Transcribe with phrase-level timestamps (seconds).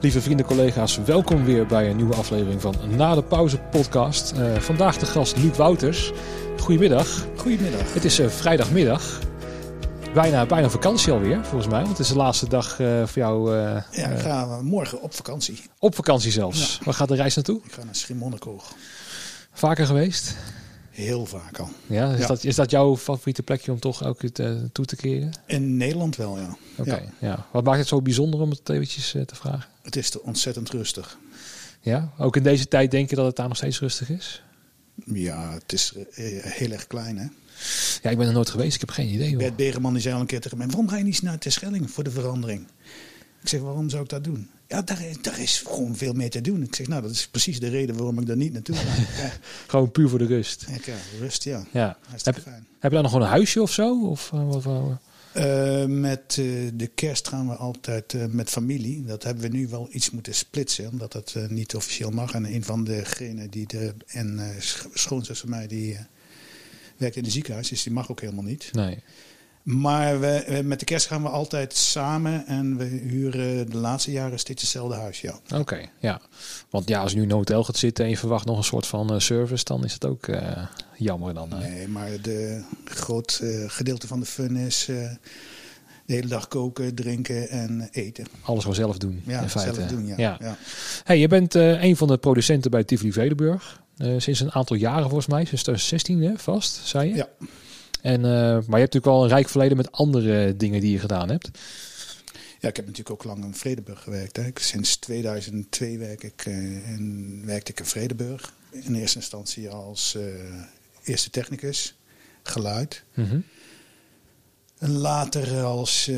[0.00, 4.32] Lieve vrienden, collega's, welkom weer bij een nieuwe aflevering van Na de Pauze podcast.
[4.36, 6.12] Uh, vandaag de gast Luc Wouters.
[6.58, 7.26] Goedemiddag.
[7.36, 7.94] Goedemiddag.
[7.94, 9.20] Het is uh, vrijdagmiddag.
[10.14, 11.78] Bijna, bijna vakantie alweer, volgens mij.
[11.78, 13.56] Want het is de laatste dag uh, voor jou.
[13.56, 15.60] ja, ik ga morgen op vakantie.
[15.78, 16.76] Op vakantie zelfs.
[16.78, 16.84] Ja.
[16.84, 17.60] Waar gaat de reis naartoe?
[17.64, 18.74] Ik ga naar Schiermonnikoog.
[19.52, 20.36] Vaker geweest?
[20.90, 21.68] Heel vaak al.
[21.86, 22.26] Ja, is, ja.
[22.26, 25.30] Dat, is dat jouw favoriete plekje om toch ook uh, toe te keren?
[25.46, 26.56] In Nederland wel, ja.
[26.78, 27.28] Oké, okay, ja.
[27.28, 27.46] ja.
[27.50, 29.76] Wat maakt het zo bijzonder om het eventjes te vragen?
[29.88, 31.18] Het is te ontzettend rustig.
[31.80, 34.42] Ja, ook in deze tijd denk je dat het daar nog steeds rustig is?
[35.04, 36.04] Ja, het is uh,
[36.42, 37.26] heel erg klein, hè?
[38.02, 38.74] Ja, ik ben er nooit geweest.
[38.74, 39.28] Ik heb geen idee.
[39.28, 39.38] Hoor.
[39.38, 41.90] Bert Begeman die zei al een keer tegen mij: waarom ga je niet naar Terschelling
[41.90, 42.66] voor de verandering?
[43.42, 44.50] Ik zeg: waarom zou ik dat doen?
[44.66, 46.62] Ja, daar, daar, is gewoon veel meer te doen.
[46.62, 48.94] Ik zeg, nou, dat is precies de reden waarom ik daar niet naartoe ga.
[49.22, 49.32] Ja.
[49.66, 50.66] gewoon puur voor de rust.
[50.84, 51.64] Ja, rust, ja.
[51.70, 51.98] ja.
[52.22, 52.66] Heb, fijn.
[52.78, 54.08] heb je dan nog gewoon een huisje of zo?
[54.08, 54.86] Of, uh, wat, uh,
[55.36, 56.34] uh, met
[56.74, 59.04] de kerst gaan we altijd met familie.
[59.04, 62.32] Dat hebben we nu wel iets moeten splitsen, omdat dat niet officieel mag.
[62.32, 64.40] En een van degenen die de en
[64.92, 65.98] schoonzus van mij die
[66.96, 68.68] werkt in het ziekenhuis, dus die mag ook helemaal niet.
[68.72, 68.98] Nee.
[69.62, 74.38] Maar we, met de kerst gaan we altijd samen en we huren de laatste jaren
[74.38, 75.38] steeds hetzelfde huis, ja.
[75.44, 76.20] Oké, okay, ja.
[76.70, 78.64] Want ja, als je nu in een hotel gaat zitten en je verwacht nog een
[78.64, 81.48] soort van uh, service, dan is het ook uh, jammer dan.
[81.52, 81.58] Uh.
[81.58, 87.88] Nee, maar de groot gedeelte van de fun is de hele dag koken, drinken en
[87.90, 88.26] eten.
[88.42, 89.74] Alles gewoon zelf doen, ja, in feite.
[89.74, 90.14] zelf doen, ja.
[90.16, 90.36] ja.
[90.40, 90.56] ja.
[91.04, 93.80] Hey, je bent een van de producenten bij Tivoli Vredenburg.
[94.16, 97.14] sinds een aantal jaren volgens mij, sinds 2016 hè, vast, zei je?
[97.14, 97.28] Ja.
[98.00, 100.98] En, uh, maar je hebt natuurlijk wel een rijk verleden met andere dingen die je
[100.98, 101.50] gedaan hebt.
[102.60, 104.36] Ja, ik heb natuurlijk ook lang in Vredeburg gewerkt.
[104.36, 104.50] Hè.
[104.54, 108.52] Sinds 2002 werk ik, uh, in, werkte ik in Vredeburg.
[108.70, 110.24] In eerste instantie als uh,
[111.04, 111.94] eerste technicus,
[112.42, 113.04] geluid.
[113.14, 113.44] Mm -hmm.
[114.78, 116.10] En later als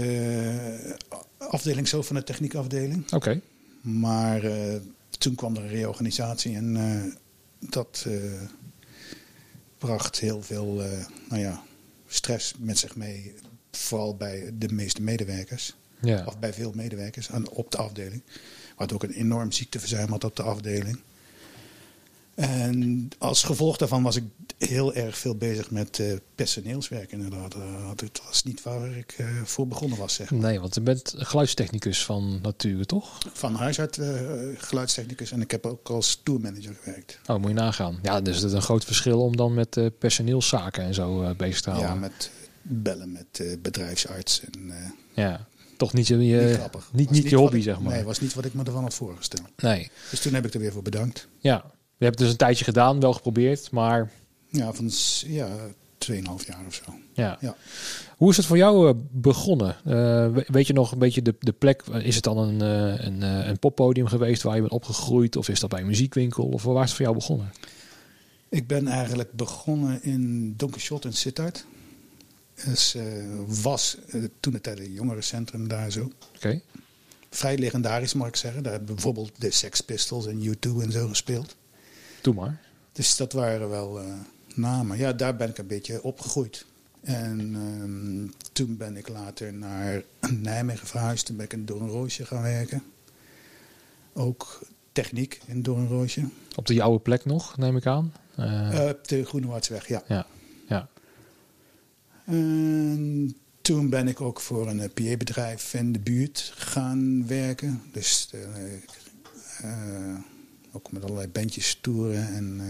[1.38, 3.04] afdelingshoofd van de techniekafdeling.
[3.04, 3.14] Oké.
[3.14, 3.40] Okay.
[3.80, 4.42] Maar
[5.18, 7.18] toen kwam er een reorganisatie en
[7.58, 8.06] dat
[9.78, 10.82] bracht heel veel,
[11.28, 11.62] nou ja,
[12.15, 13.34] stress met zich mee.
[13.71, 15.75] Vooral bij de meeste medewerkers.
[16.00, 16.25] Ja.
[16.26, 18.22] Of bij veel medewerkers aan, op de afdeling.
[18.76, 21.00] Wat ook een enorm ziekteverzuim had op de afdeling.
[22.34, 24.24] En als gevolg daarvan was ik
[24.58, 27.54] heel erg veel bezig met uh, personeelswerk inderdaad.
[27.54, 30.40] Uh, het was niet waar ik uh, voor begonnen was, zeg maar.
[30.40, 33.19] Nee, want je bent geluidstechnicus van nature, toch?
[33.32, 34.00] Van huis uit
[34.56, 37.19] geluidstechnicus en ik heb ook als tourmanager gewerkt.
[37.26, 37.98] Oh, moet je nagaan.
[38.02, 41.70] Ja, dus het is een groot verschil om dan met personeelszaken en zo bezig te
[41.70, 41.90] houden.
[41.90, 42.30] Ja, met
[42.62, 44.72] bellen met bedrijfsarts en...
[45.14, 45.48] ja.
[45.76, 46.88] Toch niet je, je niet, grappig.
[46.92, 47.92] niet, niet, niet je hobby, ik, zeg maar.
[47.92, 49.48] Nee, was niet wat ik me ervan had voorgesteld.
[49.56, 49.90] Nee.
[50.10, 51.28] Dus toen heb ik er weer voor bedankt.
[51.38, 51.64] Ja,
[52.00, 54.11] je hebt dus een tijdje gedaan, wel geprobeerd, maar...
[54.49, 54.91] Ja, van
[55.27, 55.49] ja,
[56.11, 56.16] 2,5
[56.47, 56.83] jaar of zo.
[57.12, 57.38] Ja.
[57.41, 57.56] ja.
[58.16, 59.77] Hoe is het voor jou uh, begonnen?
[59.87, 61.83] Uh, weet je nog een beetje de, de plek?
[61.83, 65.37] Is het dan een, uh, een, een poppodium geweest waar je bent opgegroeid?
[65.37, 66.44] Of is dat bij een muziekwinkel?
[66.44, 67.53] Of waar is het voor jou begonnen?
[68.49, 71.65] Ik ben eigenlijk begonnen in Donkershot in Sittard.
[72.65, 72.97] Dus,
[73.47, 73.97] was
[74.41, 76.00] toen het tijd een jongerencentrum daar zo.
[76.00, 76.12] Oké.
[76.37, 76.62] Okay.
[77.31, 78.62] Vrij legendarisch mag ik zeggen.
[78.62, 81.56] Daar hebben bijvoorbeeld de Sex Pistols en U2 en zo gespeeld.
[82.22, 82.60] Doe maar.
[82.92, 84.12] Dus dat waren wel uh,
[84.54, 84.98] namen.
[84.98, 86.66] Ja, daar ben ik een beetje opgegroeid.
[87.00, 90.03] En um, toen ben ik later naar
[90.42, 91.26] Nijmegen verhuisd.
[91.26, 92.82] Toen ben ik in Doornroosje gaan werken.
[94.12, 94.60] Ook
[94.92, 96.28] techniek in Doornroosje.
[96.56, 98.12] Op de jouwe plek nog, neem ik aan?
[98.38, 100.02] Uh, uh, op de Groenewaardsweg, ja.
[100.06, 100.26] ja.
[100.69, 100.88] ja.
[102.25, 107.82] En toen ben ik ook voor een PA-bedrijf in de buurt gaan werken.
[107.92, 108.28] Dus
[110.72, 112.66] ook met allerlei bandjes toeren en uh,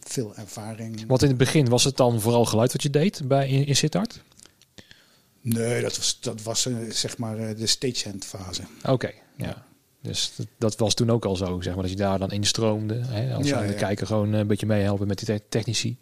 [0.00, 1.04] veel ervaring.
[1.06, 3.76] Wat in het begin, was het dan vooral geluid wat je deed bij, in, in
[3.76, 4.22] Sittard?
[5.40, 8.62] Nee, dat was, dat was uh, zeg maar uh, de stagehand fase.
[8.82, 9.66] Oké, okay, ja.
[10.00, 12.94] Dus dat, dat, was toen ook al zo, zeg maar, dat je daar dan instroomde.
[12.94, 13.72] Hè, als ja, ja.
[13.72, 15.98] kijker gewoon een beetje meehelpen met die technici.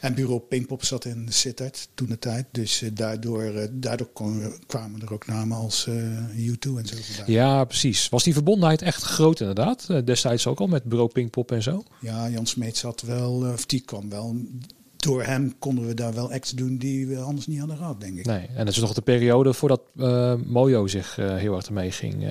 [0.00, 2.46] En bureau Pinkpop zat in Sittard toen de tijd.
[2.50, 7.22] Dus uh, daardoor, uh, daardoor kon, kwamen er ook namen als uh, U2 en zo.
[7.26, 8.08] Ja, precies.
[8.08, 10.06] Was die verbondenheid echt groot inderdaad?
[10.06, 11.84] destijds ook al met bureau Pinkpop en zo?
[12.00, 14.36] Ja, Jan Smeet zat wel, of die kwam wel.
[14.96, 18.18] Door hem konden we daar wel acts doen die we anders niet hadden gehad, denk
[18.18, 18.26] ik.
[18.26, 19.80] Nee, en dat is nog de periode voordat
[20.46, 22.26] Mojo zich heel erg ermee ging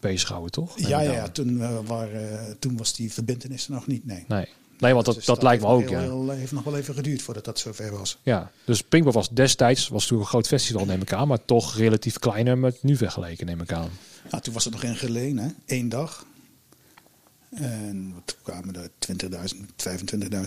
[0.00, 0.78] bezighouden, toch?
[0.78, 4.24] Ja, ja, ja, toen, waren, toen was die verbindenis er nog niet, nee.
[4.28, 4.46] Nee.
[4.80, 5.88] Nee, want dat, dus dat, dat lijkt me ook.
[5.88, 6.00] Heel, ja.
[6.00, 8.18] heel, heeft nog wel even geduurd voordat dat zover was.
[8.22, 11.76] Ja, dus Pinkpop was destijds was toen een groot festival, neem ik aan, maar toch
[11.76, 13.90] relatief kleiner met nu vergeleken, neem ik aan.
[14.30, 15.48] Nou, toen was het nog in Geleen, hè?
[15.66, 16.24] één dag.
[17.50, 18.88] En wat kwamen er
[19.52, 19.56] 20.000,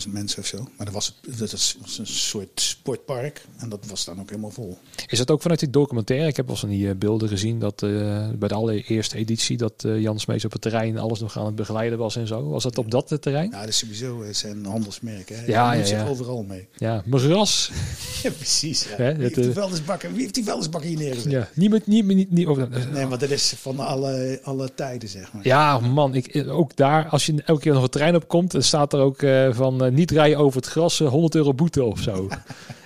[0.06, 0.58] 25.000 mensen of zo.
[0.78, 3.46] Maar dat was, dat was een soort sportpark.
[3.58, 4.78] En dat was dan ook helemaal vol.
[5.08, 6.28] Is dat ook vanuit die documentaire?
[6.28, 9.58] Ik heb wel eens van die uh, beelden gezien dat uh, bij de allereerste editie
[9.58, 12.50] dat uh, Jan Smees op het terrein alles nog aan het begeleiden was en zo.
[12.50, 13.50] Was dat op dat terrein?
[13.52, 15.30] Ja, dat is sowieso zijn handelsmerk.
[15.30, 15.46] Hè?
[15.46, 16.08] Ja, ja, ja.
[16.08, 16.68] overal mee.
[16.78, 17.72] Ja, Magras.
[18.24, 18.84] ja, precies.
[18.84, 18.96] Ja.
[18.96, 21.32] Hè, Wie, heeft het, die eh, vuilnisbakken, wie heeft die vuilnisbakken hier neergezet?
[21.32, 22.70] Ja, niemand, niet, niet, niet over.
[22.92, 25.46] Nee, maar dat is van alle, alle tijden, zeg maar.
[25.48, 28.64] Ja, man, ik, ook daar, als je elke keer nog een trein op komt, dan
[28.64, 31.84] staat er ook eh, van eh, niet rijden over het gras, eh, 100 euro boete
[31.84, 32.28] of zo.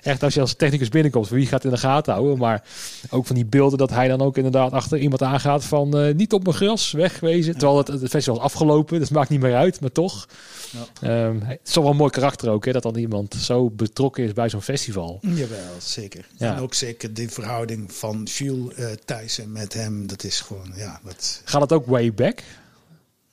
[0.07, 2.37] Echt, als je als technicus binnenkomt, wie gaat in de gaten houden?
[2.37, 2.63] Maar
[3.09, 6.33] ook van die beelden dat hij dan ook inderdaad achter iemand aangaat van eh, niet
[6.33, 7.53] op mijn gras, wegwezen.
[7.53, 10.27] Terwijl het, het festival is afgelopen, dus het maakt niet meer uit, maar toch.
[10.71, 11.07] Ja.
[11.07, 14.23] Ehm, het is toch wel een mooi karakter ook, hè, dat dan iemand zo betrokken
[14.23, 15.19] is bij zo'n festival.
[15.21, 16.27] Jawel, zeker.
[16.37, 16.55] Ja.
[16.55, 20.99] En ook zeker de verhouding van Jules eh Thijssen met hem, dat is gewoon, ja,
[21.03, 22.43] dat, Gaat het ook way back?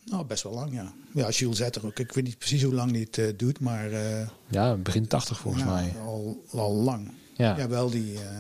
[0.04, 0.92] Nou, best wel lang, ja.
[1.14, 1.98] Ja, Jules Zetter ook.
[1.98, 5.38] Ik weet niet precies hoe lang hij het eh, doet, maar eh, Ja, begin 80
[5.38, 5.92] volgens ja, mij.
[6.04, 7.10] Al, al lang.
[7.36, 7.56] Ja.
[7.56, 8.38] Ja, wel die, eh,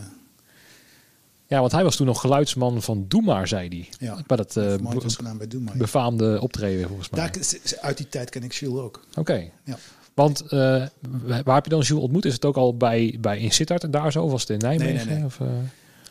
[1.46, 3.88] ja, want hij was toen nog geluidsman van Doe maar, zei hij.
[4.08, 5.76] ja, Bij dat gedaan bij Doe maar.
[5.76, 7.20] befaamde optreden volgens mij.
[7.20, 7.40] Daar,
[7.80, 9.04] uit die tijd ken ik Jules ook.
[9.14, 9.50] Oké.
[9.64, 9.76] Ja.
[10.14, 12.24] Want waar heb je dan Jules ontmoet?
[12.24, 14.22] Is het ook al bij, bij in Sittard en daar zo?
[14.22, 14.94] Of was het in Nijmegen?
[14.94, 15.24] Nee, nee, nee.
[15.24, 15.38] Of?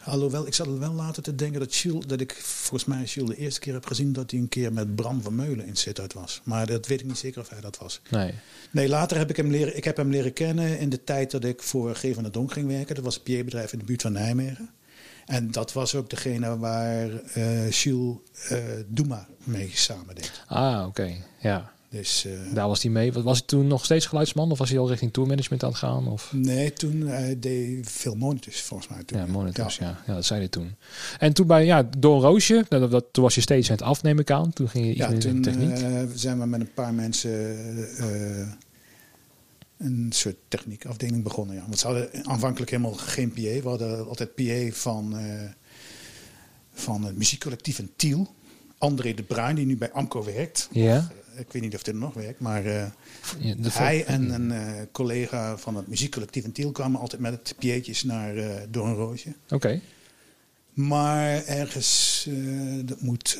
[0.06, 3.30] Alhoewel, ik zat er wel later te denken dat Jules, dat ik volgens mij Jules
[3.36, 6.14] de eerste keer heb gezien dat hij een keer met Bram van Meulen in Sittard
[6.14, 6.42] was.
[6.44, 8.02] Maar dat weet ik niet zeker of hij dat was.
[8.10, 8.34] nee.
[8.72, 11.44] Nee, later heb ik hem leren, ik heb hem leren kennen in de tijd dat
[11.44, 12.96] ik voor G van de Donk ging werken.
[12.96, 14.70] Dat was een PA-bedrijf in de buurt van Nijmegen.
[15.26, 18.18] En dat was ook degene waar eh Jules
[18.50, 18.58] eh
[18.88, 20.44] Doema mee samen deed.
[20.48, 21.14] Ah, oké.
[21.40, 21.73] Ja.
[22.00, 23.12] Dus eh, Daar was hij mee.
[23.14, 24.52] Was hij toen nog steeds geluidsman?
[24.52, 26.08] Of was hij al richting tourmanagement aan het gaan?
[26.08, 26.32] Of?
[26.34, 29.04] nee, toen eh, deed veel monitors volgens mij.
[29.04, 29.20] Toen.
[29.20, 30.00] Ja, monitors, ja.
[30.08, 30.14] ja.
[30.14, 30.76] dat zei hij toen.
[31.20, 34.30] En toen bij ja, Don Roosje, dat, dat, toen was je steeds aan het afnemen
[34.30, 34.54] aan.
[34.54, 35.78] Toen ging je iets Ja, meer in de toen techniek.
[35.80, 37.32] eh, zijn we met een paar mensen
[39.78, 41.56] een soort techniekafdeling begonnen.
[41.56, 41.62] Ja.
[41.62, 43.42] Want ze hadden aanvankelijk helemaal geen PA.
[43.42, 45.16] We hadden altijd PA van,
[46.74, 48.34] van het muziekcollectief in Tiel.
[48.78, 50.68] André de Bruin, die nu bij Amco werkt.
[50.72, 51.12] ja.
[51.36, 52.86] Ik weet niet of er nog werkt, maar eh,
[53.40, 57.56] ja hij en een eh, collega van het muziekcollectief in Tiel kwamen altijd met het
[57.60, 59.34] PA'tjes naar eh Doornroosje.
[59.50, 59.82] Oké.
[60.74, 62.28] Maar ergens,
[62.86, 63.40] dat moet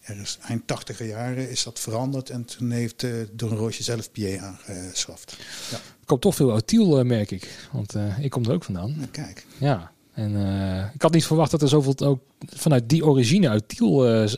[0.00, 2.30] ergens eind tachtiger jaren is dat veranderd.
[2.30, 5.36] En toen heeft uh, Doornroosje zelf PA aangeschaft.
[5.70, 5.78] Ja.
[6.04, 7.68] Komt toch veel uit Tiel, merk ik.
[7.72, 9.08] Want ik kom er ook vandaan.
[9.10, 9.92] Kijk, Ja.
[10.14, 14.08] En eh, ik had niet verwacht dat er zoveel ook vanuit die origine uit Tiel,
[14.08, 14.32] eh,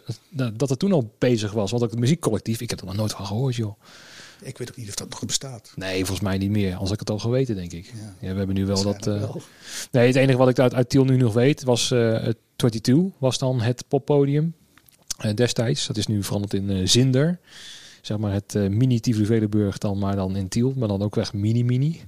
[0.54, 1.70] dat er toen al bezig was.
[1.70, 3.80] Want ook het muziekcollectief, ik heb er nog nooit van gehoord, joh.
[4.42, 5.72] ik weet ook niet of dat nog bestaat.
[5.74, 6.76] Nee, volgens mij niet meer.
[6.76, 7.84] Als ik het al geweten, denk ik.
[7.84, 8.14] Ja.
[8.20, 9.06] Ja, we hebben nu wel dat.
[9.06, 9.40] Eh, wel.
[9.90, 13.38] Nee, het enige wat ik uit, uit Tiel nu nog weet was het 22 was
[13.38, 14.54] dan het poppodium
[15.34, 15.86] destijds.
[15.86, 17.38] Dat is nu veranderd in Zinder.
[18.02, 20.72] Zeg maar het mini Tivoli-Vredenburg dan, maar dan in Tiel.
[20.76, 22.00] Maar dan ook weg mini-mini.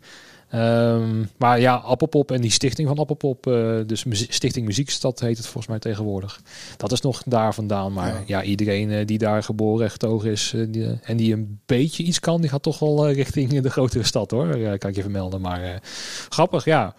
[0.48, 5.36] Ehm, maar ja, Appelpop en die stichting van Appelpop, eh, dus Muzie- Stichting Muziekstad heet
[5.36, 6.40] het volgens mij tegenwoordig.
[6.76, 7.92] Dat is nog daar vandaan.
[7.92, 8.42] Maar ja, Ja.
[8.42, 12.20] iedereen eh, die daar geboren en getogen is eh, die, en die een beetje iets
[12.20, 14.78] kan, die gaat toch wel richting de grotere stad hoor.
[14.78, 15.40] Kan ik je vermelden.
[15.40, 15.80] Maar
[16.28, 16.94] grappig, ja.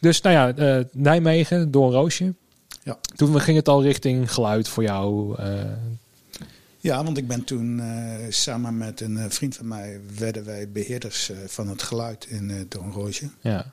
[0.00, 2.34] Dus nou ja, Nijmegen, door een roosje.
[2.82, 2.98] Ja.
[3.16, 5.34] Toen ging het al richting geluid voor jou.
[6.84, 10.00] Ja, want ik ben toen eh, samen met een eh, vriend van mij...
[10.18, 13.28] werden wij beheerders eh, van het geluid in uh, Doornroosje.
[13.40, 13.72] ja,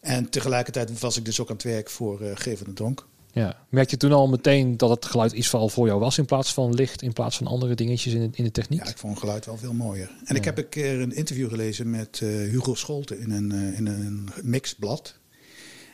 [0.00, 3.06] En tegelijkertijd was ik dus ook aan het werk voor uh, G van de Donk.
[3.32, 3.56] ja.
[3.68, 6.54] Merk je toen al meteen dat het geluid iets vooral voor jou was in plaats
[6.54, 8.84] van licht, in plaats van andere dingetjes in de, in de techniek?
[8.84, 10.08] Ja, ik vond geluid wel veel mooier.
[10.08, 10.34] En Ja.
[10.34, 15.18] ik heb een keer een interview gelezen met Hugo Scholten in een, in een mixblad.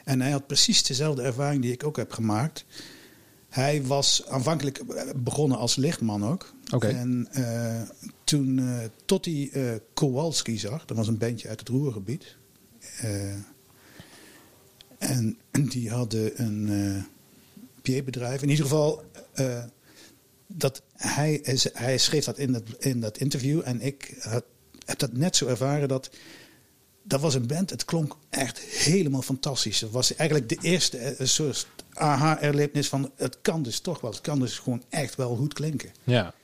[0.04, 2.64] En hij had precies dezelfde ervaring die ik ook heb gemaakt.
[3.50, 6.52] Hij was aanvankelijk eh, begonnen als lichtman ook.
[6.80, 7.82] En eh,
[8.24, 12.36] toen eh tot hij Kowalski zag, dat was een bandje uit het Roergebied.
[14.98, 15.38] En
[15.70, 17.04] die hadden een eh
[17.82, 18.42] PA-bedrijf.
[18.42, 19.02] In ieder geval,
[20.46, 21.40] dat hij,
[21.72, 23.60] hij schreef dat in dat, in dat interview.
[23.64, 24.44] En ik had,
[24.84, 26.10] heb dat net zo ervaren dat.
[27.02, 29.80] Dat was een band, het klonk echt helemaal fantastisch.
[29.80, 33.10] Het was eigenlijk de eerste eh, soort aha-erlevenis van...
[33.16, 35.90] het kan dus toch wel, het kan dus gewoon echt wel goed klinken.
[36.04, 36.34] Ja.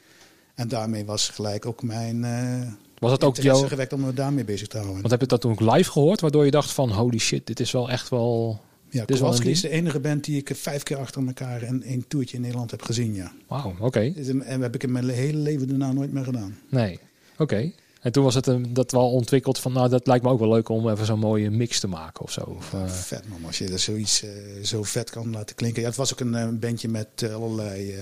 [0.54, 3.62] En daarmee was gelijk ook mijn eh Was het ook jouw...
[3.62, 4.98] gewekt om me daarmee bezig te houden.
[4.98, 7.60] Want heb je dat toen ook live gehoord, waardoor je dacht van holy shit, dit
[7.60, 8.60] is wel echt wel...
[8.90, 11.26] ja, dit is wel een Kowalski is de enige band die ik vijf keer achter
[11.26, 13.32] elkaar in één toertje in Nederland heb gezien, ja.
[13.46, 14.12] Wauw, oké.
[14.16, 16.58] En dat heb ik in mijn hele leven daarna nooit meer gedaan.
[16.68, 16.98] Nee,
[17.38, 17.72] oké.
[18.06, 20.48] En toen was het een, dat wel ontwikkeld van, nou dat lijkt me ook wel
[20.48, 22.40] leuk om even zo'n mooie mix te maken of zo.
[22.40, 24.30] Of, eh, Vet man, als je er zoiets eh,
[24.62, 25.82] zo vet kan laten klinken.
[25.82, 27.94] Ja, het was ook een eh, bandje met allerlei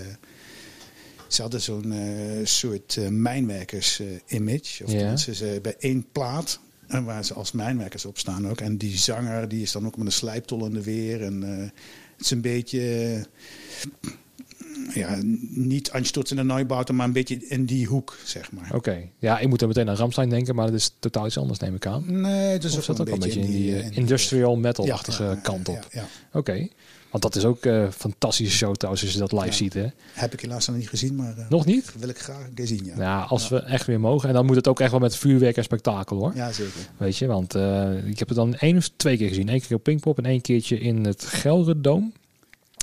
[1.29, 1.95] ze hadden zo'n
[2.45, 4.85] soort mijnwerkers-image.
[4.85, 4.99] of Ja.
[4.99, 6.61] tenminste, ze bij één plaat.
[6.87, 8.61] En waar ze als mijnwerkers op staan ook.
[8.61, 11.23] En die zanger die is dan ook met een slijptol in de weer.
[11.23, 11.73] En het
[12.19, 13.27] is een beetje.
[14.89, 15.19] Eh, ja,
[15.51, 15.91] niet
[16.29, 18.71] de Neubauten, maar een beetje in die hoek, zeg maar.
[18.75, 19.09] Oké.
[19.19, 21.75] Ja, ik moet dan meteen aan Ramstein denken, maar dat is totaal iets anders, neem
[21.75, 22.21] ik aan.
[22.21, 23.99] Nee, het is ook wel ook een een beetje in die, eh, eh, in die-
[23.99, 25.89] industrial metal-achtige Ja, kant op.
[25.91, 26.39] ja, ja.
[26.39, 26.69] Oké.
[27.11, 29.87] Want dat is ook eh, een fantastische show trouwens, als je dat live ziet, hè?
[30.13, 31.93] Heb ik helaas nog niet gezien, maar eh, Nog niet?
[31.99, 32.97] wil ik graag een keer zien, ja.
[32.97, 34.29] Nou, als we echt weer mogen.
[34.29, 36.33] En dan moet het ook echt wel met vuurwerk en spektakel, hoor.
[36.35, 36.73] Ja, zeker.
[36.97, 39.49] Weet je, want eh, ik heb het dan één of twee keer gezien.
[39.49, 42.13] Eén keer op Pinkpop en één keertje in het Gelredoom.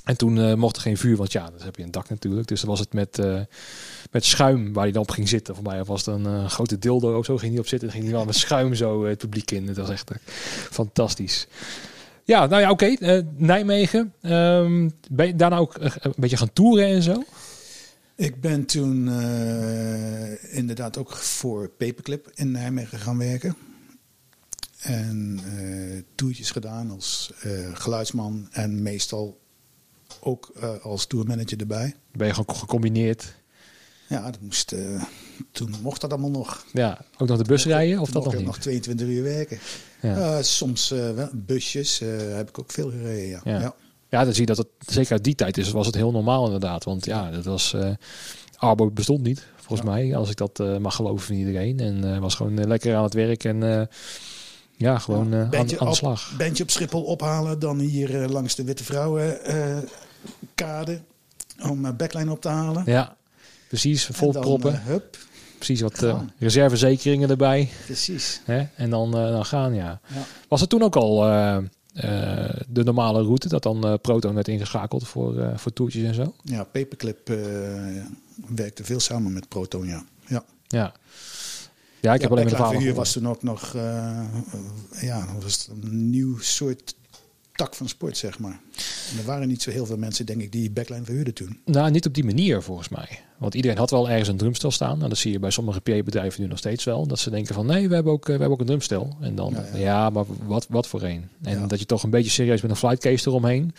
[0.03, 2.47] En toen eh, mocht er geen vuur, want ja, dan heb je een dak natuurlijk.
[2.47, 3.39] Dus dan was het met, eh,
[4.11, 5.55] met schuim waar hij dan op ging zitten.
[5.55, 7.91] Voor mij was het een eh, grote dildo of zo, ging hij op zitten.
[7.91, 9.65] Ging hij wel met schuim zo het publiek in.
[9.65, 10.11] Dat was echt
[10.69, 11.47] fantastisch.
[12.23, 12.95] Ja, nou ja, oké.
[13.35, 14.13] Nijmegen.
[14.21, 17.23] Ehm, ben je daarna ook een beetje gaan toeren en zo?
[18.15, 19.09] Ik ben toen
[20.49, 23.55] inderdaad ook voor Paperclip in Nijmegen gaan werken.
[24.81, 25.39] En
[26.15, 27.31] toertjes gedaan als
[27.73, 29.40] geluidsman en meestal
[30.23, 31.95] ook eh, als tourmanager erbij.
[32.11, 33.33] Ben je gewoon gecombineerd?
[34.07, 35.03] Ja, dat moest, eh,
[35.51, 36.65] toen mocht dat allemaal nog.
[36.73, 38.47] Ja, ook nog de bus rijden of dat nog ik niet?
[38.47, 39.59] nog 22 uur werken.
[40.01, 40.37] Ja.
[40.37, 40.93] Eh, soms
[41.33, 41.99] busjes
[42.35, 43.41] heb ik ook veel gereden, ja.
[43.43, 43.59] Ja.
[43.59, 43.73] ja.
[44.09, 46.45] Ja, dan zie je dat het zeker uit die tijd is, was het heel normaal
[46.45, 46.83] inderdaad.
[46.83, 47.75] Want ja, dat was.
[48.55, 49.93] Arbo bestond niet, volgens Ja.
[49.93, 51.79] mij, als ik dat mag geloven van iedereen.
[51.79, 53.89] En was gewoon lekker aan het werk en
[54.75, 56.33] ja, gewoon aan, aan de op- slag.
[56.37, 59.39] Bandje op Schiphol ophalen, dan hier langs de Witte Vrouwen
[60.55, 61.01] kade
[61.69, 62.83] om uh, backline op te halen.
[62.85, 63.15] Ja,
[63.67, 64.73] precies, vol dan, proppen.
[64.73, 65.17] eh, hup,
[65.55, 66.31] precies wat eh, gaan.
[66.39, 67.69] reservezekeringen erbij.
[67.85, 68.41] precies.
[68.45, 68.65] Hè?
[68.75, 69.99] En dan, eh, dan gaan, ja.
[70.13, 70.23] Ja.
[70.47, 71.57] Was het toen ook al eh,
[71.93, 76.13] eh, de normale route, dat dan eh, Proton werd ingeschakeld voor, eh, voor toertjes en
[76.13, 76.33] zo?
[76.43, 77.37] Ja, Paperclip eh,
[78.55, 80.03] werkte veel samen met Proton, ja.
[80.27, 80.93] Ja, Ja.
[82.01, 84.25] Ja, ik heb alleen maar de Verhuur was toen ook nog eh, eh,
[85.01, 86.95] ja, was een nieuw soort
[87.55, 88.59] tak van sport, zeg maar.
[89.11, 91.59] En er waren niet zo heel veel mensen, denk ik, die backline verhuurden toen.
[91.65, 93.19] Nou, niet op die manier volgens mij.
[93.41, 94.97] Want iedereen had wel ergens een drumstel staan.
[94.97, 97.07] Nou, dat zie je bij sommige PA-bedrijven nu nog steeds wel.
[97.07, 99.15] Dat ze denken van nee, we hebben ook, eh, we hebben ook een drumstel.
[99.19, 100.09] En dan, ja, Ja, ja.
[100.09, 101.29] maar wat, wat voor een?
[101.41, 101.67] En Ja.
[101.67, 103.73] dat je toch een beetje serieus met een flightcase eromheen.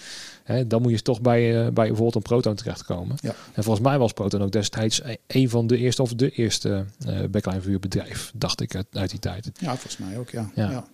[0.45, 3.17] Hè, dan moet je toch bij, eh, bij bijvoorbeeld een Proton terechtkomen.
[3.53, 6.85] En volgens mij was Proton ook destijds e- een van de eerste of de eerste
[7.07, 9.51] eh backline vuurbedrijf, dacht ik uit, uit die tijd.
[9.59, 10.51] Ja, volgens mij ook, ja.
[10.55, 10.71] Ja.
[10.71, 10.85] ja.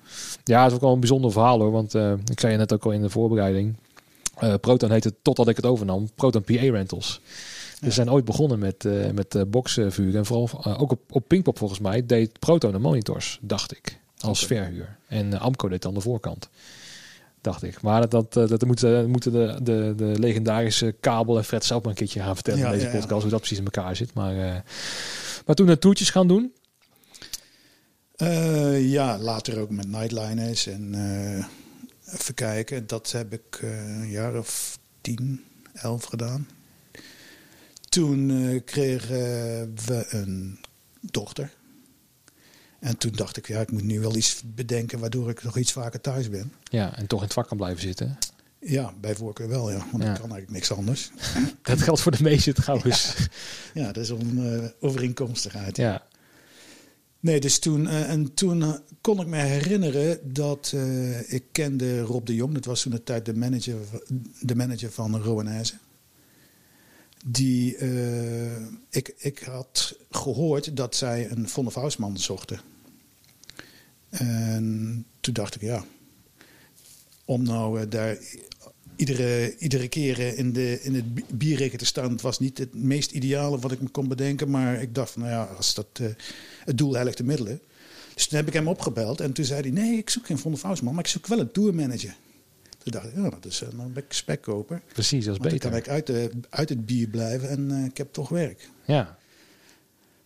[0.45, 1.71] Het is ook wel een bijzonder verhaal hoor.
[1.71, 3.75] Want eh, ik zei je net ook al in de voorbereiding.
[4.61, 7.21] Proton heette, totdat ik het overnam, Proton PA Rentals.
[7.81, 7.93] We Ja.
[7.93, 10.15] zijn ooit begonnen met, eh met eh.
[10.15, 13.99] En vooral eh, ook op, op Pinkpop volgens mij deed Proton de monitors, dacht ik.
[14.19, 14.97] Als verhuur.
[15.09, 16.49] En Amco deed dan de voorkant.
[17.41, 17.83] Dacht ik.
[17.83, 21.91] Maar dat, dat, dat moeten, moeten de, de, de legendarische kabel en Fred zelf maar
[21.91, 23.23] een keertje gaan vertellen in deze podcast.
[23.23, 24.15] Hoe dat precies in elkaar zit.
[24.15, 24.65] Maar,
[25.47, 26.53] maar toen de toertjes gaan doen.
[28.81, 32.87] Ja, later ook met Nightliners en eh, even kijken.
[32.87, 36.47] Dat heb ik een jaar of tien, elf gedaan.
[37.89, 39.19] Toen eh, kregen
[39.87, 40.59] we een
[41.01, 41.51] dochter.
[42.81, 45.73] En toen dacht ik, ja, ik moet nu wel iets bedenken waardoor ik nog iets
[45.73, 46.53] vaker thuis ben.
[46.65, 48.19] Ja, en toch in het vak kan blijven zitten.
[48.61, 49.77] Ja, bij voorkeur wel, ja.
[49.93, 50.09] Want Ja.
[50.15, 51.11] ik kan eigenlijk niks anders.
[51.63, 53.15] Dat geldt voor de meeste trouwens.
[53.75, 55.77] Ja, dat is om eh, overeenkomstigheid.
[55.77, 56.07] Ja.
[57.21, 60.75] Nee, dus toen, eh, en toen kon ik me herinneren dat
[61.27, 62.55] ik kende Rob de Jong.
[62.55, 63.77] Dat was toen de tijd de manager,
[64.41, 65.75] de manager van Rowanese.
[67.27, 71.71] Die, eh, ik, ik had gehoord dat zij een Von
[72.15, 72.61] zochten.
[74.09, 75.85] En toen dacht ik, ja,
[77.25, 78.19] om nou eh, daar
[78.97, 82.59] iedere, iedere keer eh, in, de, in het bi- bierreken te staan, het was niet
[82.59, 84.51] het meest ideale wat ik me kon bedenken.
[84.51, 86.01] Maar ik dacht nou ja, als dat
[86.65, 87.61] het doel heiligt de middelen.
[88.15, 90.59] Dus toen heb ik hem opgebeld en toen zei hij, nee, ik zoek geen Von
[90.83, 92.17] maar ik zoek wel een tourmanager.
[92.79, 94.83] Toen dacht ik, ja, dat is een uh, spekkoper.
[94.93, 95.71] Precies, dat is Want dan beter.
[95.71, 98.69] kan ik uit, de, uit het bier blijven en eh, ik heb toch werk.
[98.85, 99.17] Ja.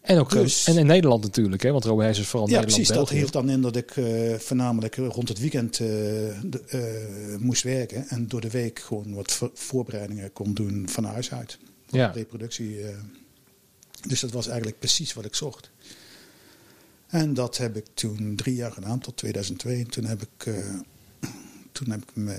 [0.01, 1.71] En ook Dus- en in Nederland natuurlijk, hè?
[1.71, 3.01] want Robert Heijs is vooral Ja, Nederland precies.
[3.03, 7.63] Dat hield dan in dat ik eh, voornamelijk rond het weekend eh, de- eh, moest
[7.63, 8.09] werken.
[8.09, 11.59] En door de week gewoon wat vo- voorbereidingen kon doen van huis uit.
[11.89, 12.07] Ja.
[12.11, 12.83] Reproductie.
[12.83, 12.97] eh.
[14.09, 15.71] dus dat was eigenlijk precies wat ik zocht.
[17.07, 19.85] En dat heb ik toen drie jaar gedaan, tot 2002.
[19.87, 20.55] Toen heb ik, eh,
[21.73, 22.33] toen heb ik me...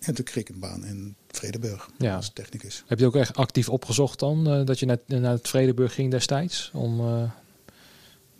[0.00, 2.16] en toen kreeg ik een baan in Vredeburg Ja.
[2.16, 2.84] als technicus.
[2.86, 6.10] Heb je ook echt actief opgezocht dan, eh, dat je naar, naar het Vredeburg ging
[6.10, 6.70] destijds?
[6.74, 7.30] Om, eh,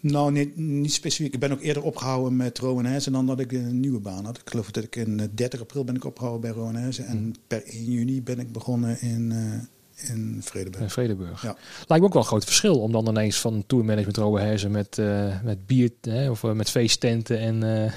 [0.01, 1.35] Nou, niet, niet specifiek.
[1.35, 4.39] Ik ben ook eerder opgehouden met Rowanese dan dat ik een nieuwe baan had.
[4.39, 7.03] Ik geloof dat ik in eh, 30 april ben ik opgehouden bij Rowanese.
[7.03, 10.83] En per 1 juni ben ik begonnen in, eh, in Vredeburg.
[10.83, 11.43] In Vredeburg.
[11.43, 11.57] Ja.
[11.87, 14.99] Lijkt me ook wel een groot verschil om dan ineens van tourmanagement Rowe Herzen met,
[14.99, 17.93] eh, met bier hè, of eh, met feesttenten en eh,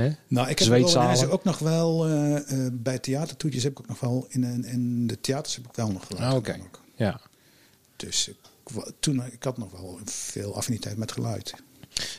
[0.00, 0.10] hè?
[0.28, 4.26] Nou, ik heb ook nog wel eh, eh, bij theatertoetjes heb ik ook nog wel
[4.28, 6.30] in, in, in de theaters heb ik wel nog geluid.
[6.30, 6.56] Ah, oké.
[6.94, 7.20] ja.
[7.96, 8.36] Dus ik,
[9.00, 11.54] toen ik had nog wel veel affiniteit met geluid.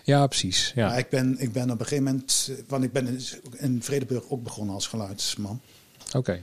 [0.04, 0.72] ja, precies.
[0.76, 0.88] Ja.
[0.88, 3.20] Maar ik ben, ik ben op een gegeven moment, eh, want ik ben
[3.58, 5.62] in- Vredeburg ook begonnen als geluidsman.
[6.16, 6.40] Oké.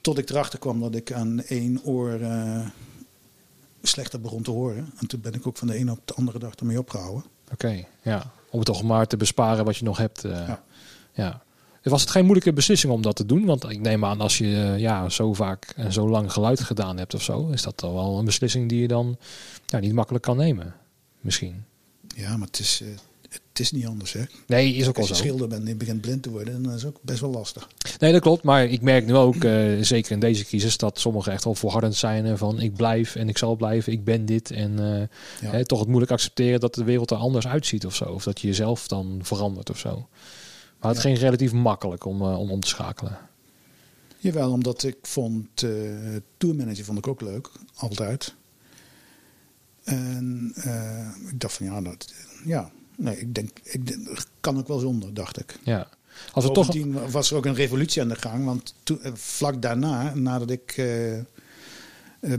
[0.00, 2.66] Tot ik erachter kwam dat ik aan één oor eh,
[3.82, 4.90] slechter begon te horen.
[5.00, 7.24] En toen ben ik ook van de ene op de andere dag ermee opgehouden.
[7.52, 8.30] Oké, ja.
[8.50, 10.24] Om het toch maar te besparen wat je nog hebt.
[10.24, 10.62] eh, Ja.
[11.22, 11.42] Ja.
[11.82, 13.44] Was het geen moeilijke beslissing om dat te doen?
[13.44, 16.98] Want ik neem aan, als je eh, ja, zo vaak en zo lang geluid gedaan
[16.98, 19.16] hebt of zo, is dat toch wel een beslissing die je dan
[19.66, 20.74] ja, niet makkelijk kan nemen.
[21.20, 21.64] Misschien.
[22.16, 22.88] Ja, maar het is, eh,
[23.50, 24.12] het is niet anders.
[24.12, 24.20] Hè.
[24.46, 25.20] Nee, is ook al Als je zo.
[25.22, 27.68] schilder bent en je begint blind te worden, dan is het ook best wel lastig.
[27.98, 28.42] Nee, dat klopt.
[28.42, 31.94] Maar ik merk nu ook, eh, zeker in deze crisis, dat sommigen echt wel volhardend
[31.96, 34.50] zijn van ik blijf en ik zal blijven, ik ben dit.
[34.50, 34.76] En
[35.40, 35.50] Ja.
[35.50, 38.04] hè, toch het moeilijk accepteren dat de wereld er anders uitziet of zo.
[38.04, 40.08] Of dat je jezelf dan verandert of zo.
[40.80, 41.08] Maar het Ja.
[41.08, 43.18] ging relatief makkelijk om, eh, om om te schakelen.
[44.18, 45.70] Jawel, omdat ik vond, eh
[46.36, 48.34] tourmanager vond ik ook leuk, altijd.
[49.84, 52.12] En eh, ik dacht van ja, dat,
[52.44, 55.58] ja, nee, ik denk, ik denk, kan ook wel zonder, dacht ik.
[55.62, 55.88] Ja.
[56.32, 56.76] Als we toch...
[57.10, 61.18] Was er ook een revolutie aan de gang, want toen, vlak daarna, nadat ik eh,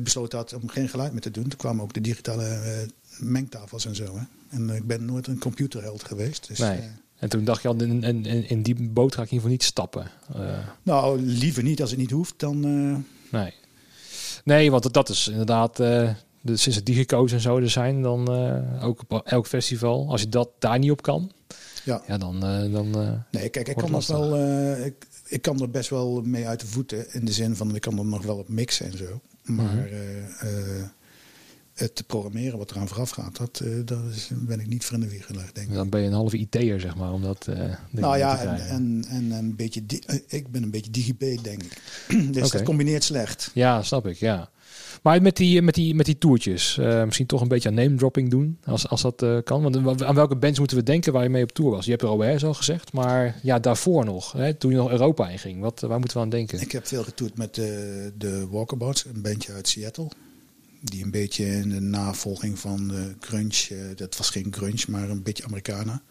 [0.02, 3.96] besloten had om geen geluid meer te doen, toen kwamen ook de digitale mengtafels en
[3.96, 4.18] zo.
[4.18, 4.24] Hè.
[4.50, 6.48] En ik ben nooit een computerheld geweest.
[6.48, 6.82] Dus, Nee.
[7.20, 9.50] En toen dacht je al, in, in, in, die boot ga ik in ieder geval
[9.52, 10.06] niet stappen.
[10.36, 12.64] Eh, nou, liever niet als het niet hoeft, dan...
[12.66, 13.54] eh, nee.
[14.44, 15.80] Nee, want dat- dat is inderdaad...
[15.80, 16.10] eh,
[16.42, 18.30] de, sinds het digico's en zo er zijn, dan
[18.82, 20.10] ook op elk festival.
[20.10, 21.32] Als je dat daar niet op kan,
[21.84, 22.02] ja.
[22.08, 22.40] ja, dan...
[22.72, 22.92] dan
[23.32, 24.18] Nee, kijk, ik kan, nog lastig.
[24.18, 24.94] wel, ik,
[25.28, 27.14] ik kan er best wel mee uit de voeten.
[27.14, 29.20] In de zin van, ik kan er nog wel op mixen en zo.
[29.44, 30.86] Maar Mhm.
[31.80, 35.10] Het programmeren wat eraan vooraf gaat, dat, eh is, ben ik niet voor in de
[35.10, 35.74] wieg gelegd, denk ik.
[35.74, 38.60] dan ben je een halve IT'er, zeg maar, om dat eh, nou ja, te en,
[38.70, 41.82] en, en een beetje, eh, ik ben een beetje digibet, denk ik.
[42.34, 42.58] dus Oké.
[42.58, 43.52] dat combineert slecht.
[43.54, 44.50] Ja, snap ik, ja.
[45.02, 48.30] Maar met die, met die, met die toertjes, misschien toch een beetje aan name dropping
[48.30, 49.62] doen, als, als dat eh, kan.
[49.62, 51.86] Want aan welke bands moeten we denken waar je mee op tour was?
[51.86, 55.30] Je hebt er OBS al gezegd, maar ja, daarvoor nog, hè, toen je nog Europa
[55.30, 56.62] inging, wat, waar moeten we aan denken?
[56.62, 60.08] Ik heb veel getoerd met de, de Walkabouts, een bandje uit Seattle.
[60.80, 65.10] Die een beetje in de navolging van de grunge, eh, dat was geen grunge, maar
[65.10, 66.02] een beetje Americana.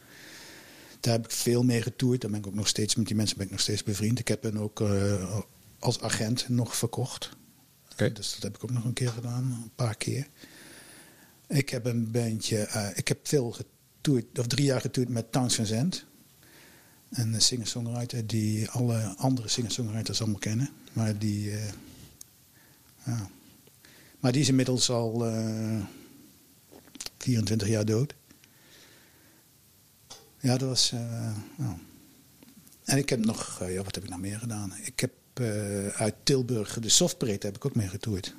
[1.01, 2.21] Daar heb ik veel mee getoerd.
[2.21, 4.19] Daar ben ik ook nog steeds, met die mensen ben ik nog steeds bevriend.
[4.19, 5.39] Ik heb hen ook eh,
[5.79, 7.31] als agent nog verkocht.
[7.93, 8.13] Oké.
[8.13, 10.29] Dus dat heb ik ook nog een keer gedaan, een paar keer.
[11.49, 15.55] Ik heb een bandje, eh, ik heb veel getoerd, of drie jaar getoerd met Towns
[15.55, 16.05] Van Zandt.
[17.11, 20.71] Een singer-songwriter die alle andere singer-songwriters allemaal kennen.
[20.93, 21.73] Maar die, eh,
[23.05, 23.31] ja.
[24.21, 25.81] Maar die is inmiddels al eh
[27.19, 28.15] 24 jaar dood.
[30.41, 30.93] Ja, dat was.
[30.93, 31.01] eh,
[31.57, 31.77] nou.
[32.85, 34.73] En ik heb nog, eh, ja, wat heb ik nog meer gedaan?
[34.83, 35.13] Ik heb
[35.97, 38.35] uit Tilburg, de Softparade heb ik ook mee getoerd.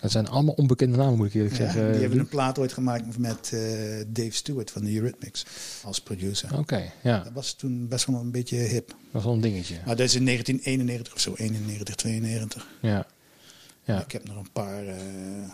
[0.00, 1.92] Dat zijn allemaal onbekende namen, moet ik eerlijk Ja, zeggen.
[1.92, 3.50] die hebben een plaat ooit gemaakt met
[4.08, 5.46] Dave Stewart van de Eurythmics
[5.84, 6.58] als producer.
[6.58, 8.88] Oké, ja, Dat was toen best wel een beetje hip.
[8.88, 9.74] dat was wel een dingetje.
[9.86, 12.66] Maar dat is in 1991 of zo, 91, 92.
[12.80, 13.06] Ja,
[13.84, 14.04] ja.
[14.04, 15.44] Ik heb nog een paar eh,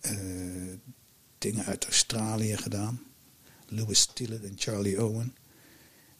[0.00, 0.78] eh,
[1.38, 3.00] dingen uit Australië gedaan.
[3.68, 5.34] Louis Stillett en Charlie Owen.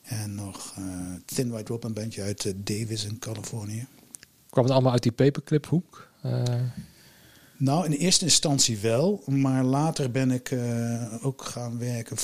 [0.03, 3.87] En nog eh Thin White Rope, een bandje uit Davis in Californië.
[4.51, 6.11] Kwam het allemaal uit die paperclip hoek?
[6.23, 6.43] Eh,
[7.59, 10.55] Nou, in eerste instantie wel, maar later ben ik
[11.23, 12.17] ook gaan werken.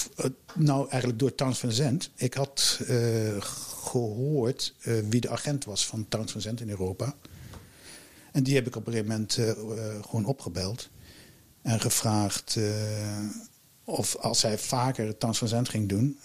[0.55, 2.11] nou, eigenlijk door Towns van Zandt.
[2.15, 3.41] Ik had eh,
[3.93, 7.15] gehoord eh, wie de agent was van Towns van Zandt in Europa.
[8.33, 10.91] En die heb ik op een gegeven moment eh, eh, gewoon opgebeld.
[11.63, 12.65] En gevraagd eh,
[13.85, 16.19] of als hij vaker van Zandt ging doen,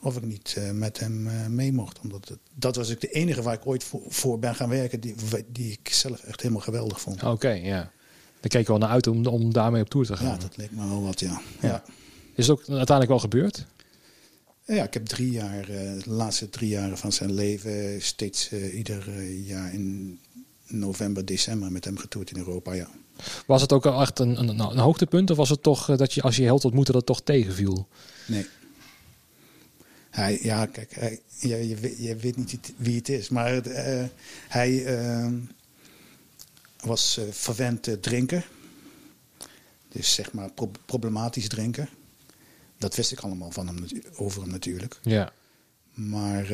[0.00, 2.00] of ik niet met hem eh, mee mocht.
[2.00, 5.00] Omdat het, dat was ik de enige waar ik ooit voor, voor ben gaan werken,
[5.00, 5.14] die,
[5.52, 7.22] die ik zelf echt helemaal geweldig vond.
[7.22, 7.90] Oké, ja.
[8.40, 10.26] Daar keek ik wel naar uit om, om daarmee op tour te gaan.
[10.26, 11.40] Ja, dat leek me wel wat, ja.
[11.60, 11.68] Ja.
[11.68, 11.82] ja.
[12.34, 13.66] Is het ook uiteindelijk wel gebeurd?
[14.64, 19.72] Ja, ik heb drie jaar, de laatste drie jaren van zijn leven, steeds ieder jaar
[19.74, 20.18] in
[20.66, 22.88] november, december met hem getoerd in Europa, ja.
[23.46, 25.30] Was het ook al echt een, een, een hoogtepunt?
[25.30, 27.88] Of was het toch eh, dat je als je held ontmoette dat toch tegenviel?
[28.26, 28.46] Nee.
[30.10, 33.66] Hij, ja, kijk, hij, je, je, weet- je weet niet wie het is, maar het,
[33.66, 34.04] eh,
[34.48, 35.32] hij eh,
[36.80, 38.48] was eh, verwend drinker.
[39.88, 41.88] Dus zeg maar pro- problematisch drinken.
[42.78, 44.98] Dat wist ik allemaal van hem, over hem natuurlijk.
[45.02, 45.32] Ja.
[45.94, 46.46] Maar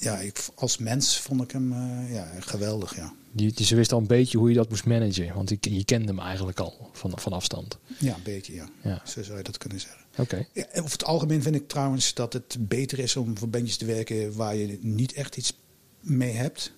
[0.00, 3.12] ja, ik, als mens vond ik hem eh, ja, geweldig, ja.
[3.32, 5.34] Die, die, ze wist al een beetje hoe je dat moest managen.
[5.34, 7.78] Want je, je kende hem eigenlijk al van, van afstand.
[7.98, 8.68] Ja, een beetje, ja.
[8.82, 9.02] Ja.
[9.04, 10.00] Zo zou je dat kunnen zeggen.
[10.16, 10.46] Oké.
[10.52, 13.76] Ja, en over het algemeen vind ik trouwens dat het beter is om voor bandjes
[13.76, 15.58] te werken waar je niet echt iets
[16.00, 16.72] mee hebt.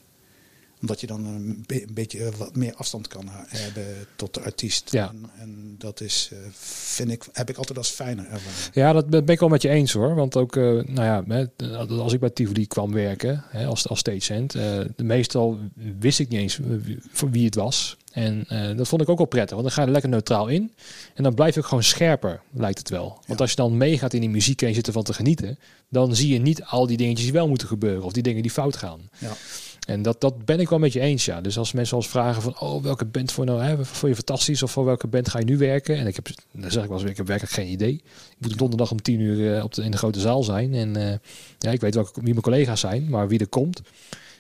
[0.83, 3.85] Omdat je dan een, be- een beetje eh, wat meer afstand kan hebben
[4.17, 4.93] tot de artiest.
[4.93, 5.09] Ja.
[5.09, 8.71] En, en dat is, eh, vind ik, heb ik altijd als fijner ervaren.
[8.73, 10.15] Ja, dat ben ik wel met je eens hoor.
[10.15, 11.49] Want ook, eh, nou ja,
[11.89, 15.59] als ik bij Tivoli kwam werken hè, als, als stagehand, eh meestal
[15.99, 16.59] wist ik niet eens
[17.13, 17.97] voor wie het was.
[18.13, 20.73] En dat vond ik ook wel prettig, want dan ga je er lekker neutraal in.
[21.15, 23.09] En dan blijf ik gewoon scherper, lijkt het wel.
[23.09, 23.35] Want Ja.
[23.37, 26.33] als je dan meegaat in die muziek en je zit ervan te genieten, dan zie
[26.33, 29.01] je niet al die dingetjes die wel moeten gebeuren of die dingen die fout gaan.
[29.19, 29.33] Ja.
[29.87, 31.41] En dat, dat ben ik wel met je eens, ja.
[31.41, 34.63] Dus als mensen ons vragen van, oh, welke band voor nou, hè, voor je fantastisch
[34.63, 35.97] of voor welke band ga je nu werken?
[35.97, 37.93] En ik heb, dan zeg ik wel eens, ik heb werkelijk geen idee.
[37.95, 40.75] Ik moet op donderdag om tien uur eh, op de, in de grote zaal zijn.
[40.75, 41.19] En eh,
[41.59, 43.83] ja, ik weet welke, wie mijn collega's zijn, maar wie er komt,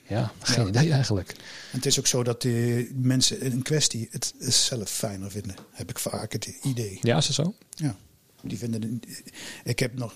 [0.09, 0.68] ja, geen Ja.
[0.68, 1.28] idee eigenlijk.
[1.31, 5.55] En het is ook zo dat de mensen in kwestie het zelf fijner vinden.
[5.70, 6.98] Heb ik vaak het idee.
[7.00, 7.55] Ja, is dat zo?
[7.70, 7.96] Ja,
[8.42, 8.83] die vinden.
[8.83, 9.33] het-
[9.64, 10.14] Ik heb nog,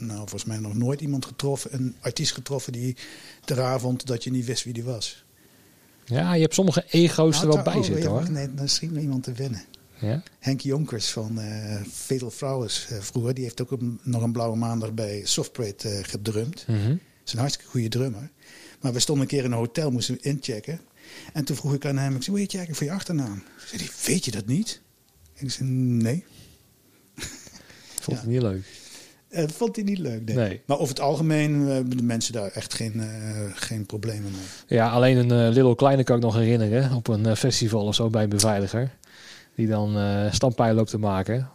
[0.00, 2.96] nou volgens mij nog nooit iemand getroffen, een artiest getroffen die
[3.44, 5.24] eraan vond dat je niet wist wie die was.
[6.04, 8.30] Ja, je hebt sommige ego's er wel Nou, bij oh, zitten hoor.
[8.30, 9.64] Nee, dan schiet me iemand te winnen.
[10.00, 10.22] Ja?
[10.38, 14.56] Henk Jonkers van eh Fatal Flowers eh, vroeger, die heeft ook een- nog een blauwe
[14.56, 16.64] maandag bij Soft Parade eh, gedrumd.
[16.66, 16.96] Mhm.
[17.24, 18.30] is een hartstikke goede drummer.
[18.80, 20.80] Maar we stonden een keer in een hotel, moesten we inchecken.
[21.32, 23.42] En toen vroeg ik aan hem, ik zei, hoe heet je eigenlijk voor je achternaam?
[23.66, 24.80] Zei hij, weet je dat niet?
[25.34, 26.24] Ik zei, nee.
[28.00, 28.22] Vond Ja.
[28.22, 28.64] het niet leuk.
[29.28, 30.48] Eh, vond hij niet leuk, denk ik.
[30.48, 30.62] Nee.
[30.66, 33.08] Maar over het algemeen eh, hebben de mensen daar echt geen, eh,
[33.54, 34.78] geen problemen mee.
[34.78, 36.92] Ja, alleen een Little Kleine kan ik nog herinneren.
[36.92, 38.90] Op een festival of zo bij een beveiliger.
[39.54, 41.48] Die dan eh standpijlen loopt te maken.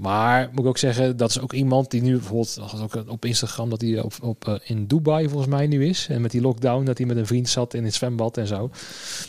[0.00, 3.70] Maar moet ik ook zeggen, dat is ook iemand die nu bijvoorbeeld ook op Instagram
[3.70, 6.06] dat hij op, op, eh, in Dubai volgens mij nu is.
[6.08, 8.70] En met die lockdown dat hij met een vriend zat in het zwembad en zo.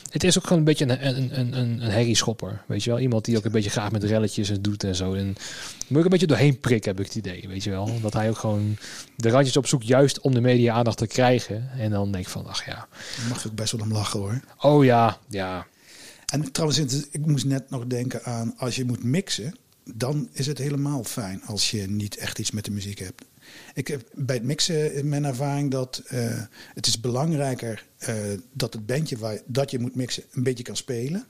[0.09, 2.63] Het is ook gewoon een beetje een, een, een, een, herrieschopper.
[2.67, 5.13] Weet je wel, iemand die ook een beetje graag met relletjes en doet en zo.
[5.13, 5.35] En
[5.87, 7.47] moet ik een beetje doorheen prikken, heb ik het idee.
[7.47, 8.77] Weet je wel, dat hij ook gewoon
[9.15, 11.69] de randjes opzoekt juist om de media aandacht te krijgen.
[11.77, 12.87] En dan denk ik van, ach ja,
[13.29, 14.39] mag ik best wel om lachen hoor.
[14.59, 15.67] oh ja, ja,
[16.25, 16.79] En trouwens,
[17.11, 21.43] ik moest net nog denken aan, als je moet mixen, dan is het helemaal fijn
[21.43, 23.23] als je niet echt iets met de muziek hebt.
[23.73, 26.41] Ik heb bij het mixen mijn ervaring dat eh,
[26.73, 28.15] het is belangrijker eh,
[28.53, 31.25] dat het bandje waar, dat je moet mixen een beetje kan spelen.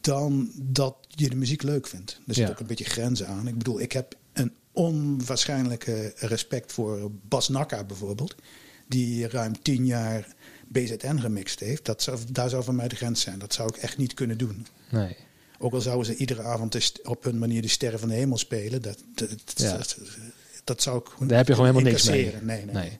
[0.00, 2.20] Dan dat je de muziek leuk vindt.
[2.26, 2.50] Er zit Ja.
[2.50, 3.48] ook een beetje grenzen aan.
[3.48, 8.34] Ik bedoel, ik heb een onwaarschijnlijke respect voor Bas Nakka bijvoorbeeld.
[8.88, 10.34] Die ruim tien jaar
[10.68, 11.84] BZN gemixt heeft.
[11.84, 13.38] Dat zou, daar zou voor mij de grens zijn.
[13.38, 14.66] Dat zou ik echt niet kunnen doen.
[14.90, 15.16] nee.
[15.58, 18.82] Ook al zouden ze iedere avond op hun manier de sterren van de hemel spelen.
[18.82, 19.76] Dat, dat, Ja.
[19.76, 19.98] dat,
[20.64, 22.34] dat zou ik Daar heb je gewoon helemaal niks mee.
[22.42, 22.74] Nee, nee.
[22.74, 22.98] Nee.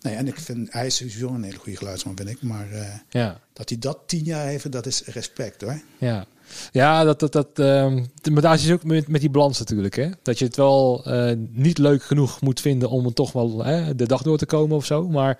[0.00, 0.14] nee.
[0.14, 2.42] en ik vind, hij is sowieso een hele goede geluidsman, vind ik.
[2.42, 3.40] Maar eh, Ja.
[3.52, 5.80] dat hij dat tien jaar heeft, dat is respect hoor.
[5.98, 6.26] Ja,
[6.72, 9.96] ja dat, dat, dat, ehm, maar daar is ook met, met die balans natuurlijk.
[9.96, 10.08] Hè?
[10.22, 13.94] Dat je het wel eh, niet leuk genoeg moet vinden om het toch wel hè,
[13.94, 15.08] de dag door te komen of zo.
[15.08, 15.38] Maar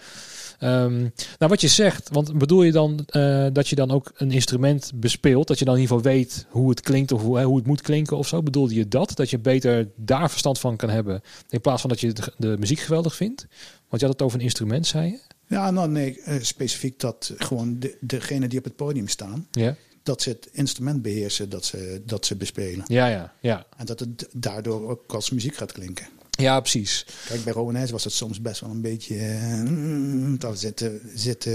[0.61, 4.31] ehm, nou, wat je zegt, want bedoel je dan eh, dat je dan ook een
[4.31, 5.49] instrument bespeelt?
[5.49, 7.67] Dat je dan in ieder geval weet hoe het klinkt of hoe, hè, hoe het
[7.67, 8.43] moet klinken of zo?
[8.43, 9.17] Bedoelde je dat?
[9.17, 12.57] Dat je beter daar verstand van kan hebben in plaats van dat je de, de
[12.59, 13.47] muziek geweldig vindt?
[13.89, 15.19] Want je had het over een instrument, zei je?
[15.47, 19.77] Ja, nou nee, eh, specifiek dat gewoon de, degene die op het podium staan, Ja,
[20.03, 22.85] dat ze het instrument beheersen dat ze, dat ze bespelen.
[22.87, 23.33] ja, ja.
[23.41, 26.07] Ja, En dat het daardoor ook als muziek gaat klinken.
[26.41, 27.07] Ja precies.
[27.29, 29.17] Kijk, bij Rowan Hayes was het soms best wel een beetje...
[29.17, 31.49] eh, daar zit, zit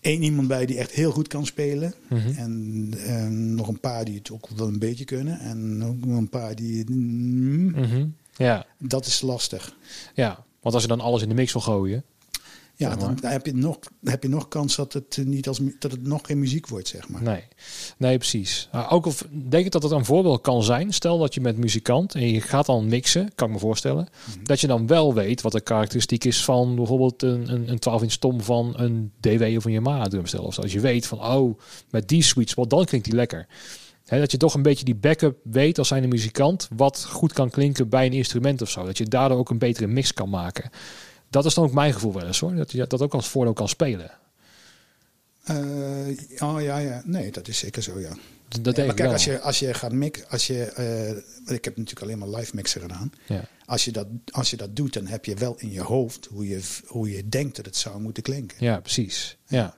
[0.00, 1.94] één iemand bij die echt heel goed kan spelen.
[2.08, 2.28] Mhm.
[2.36, 5.40] En, eh, nog een paar die het ook wel een beetje kunnen.
[5.40, 6.90] En ook nog een paar die...
[6.90, 8.06] mm, Mhm.
[8.36, 8.66] Ja.
[8.78, 9.76] dat is lastig.
[10.14, 12.04] Ja, want als je dan alles in de mix wil gooien.
[12.78, 13.20] Ja, Zeg dan, maar.
[13.20, 16.06] dan heb, je nog, heb je nog kans dat het, eh, niet als, dat het
[16.06, 17.22] nog geen muziek wordt, zeg maar.
[17.22, 17.42] Nee,
[17.98, 18.68] nee precies.
[18.72, 20.92] Maar ook of, denk ik dat het een voorbeeld kan zijn.
[20.92, 24.08] Stel dat je met muzikant en je gaat dan mixen, kan ik me voorstellen.
[24.42, 28.02] Dat je dan wel weet wat de karakteristiek is van bijvoorbeeld een, een, een 12
[28.02, 30.44] inch tom van een DW of een Yamaha drumstel.
[30.44, 30.58] Of.
[30.58, 31.58] Als je weet van, oh,
[31.90, 33.46] met die sweet spot, dan klinkt die lekker.
[34.04, 37.88] Dat je toch een beetje die backup weet als zijnde muzikant, wat goed kan klinken
[37.88, 38.84] bij een instrument of zo.
[38.84, 40.70] Dat je daardoor ook een betere mix kan maken.
[41.30, 42.54] Dat is dan ook mijn gevoel wel eens hoor.
[42.54, 44.10] Dat je dat ook als voordeel kan spelen.
[45.44, 45.56] Eh,
[46.38, 47.02] oh ja, ja.
[47.04, 48.16] Nee, dat is zeker zo, ja.
[48.48, 51.64] Dat Ja, denk maar kijk, als je, als je gaat mixen, als je, eh, ik
[51.64, 53.12] heb natuurlijk alleen maar live mixen gedaan.
[53.26, 53.44] Ja.
[53.64, 56.48] Als je, dat, als je dat doet, dan heb je wel in je hoofd hoe
[56.48, 58.56] je, hoe je denkt dat het zou moeten klinken.
[58.60, 59.36] Ja, precies.
[59.46, 59.76] Ja.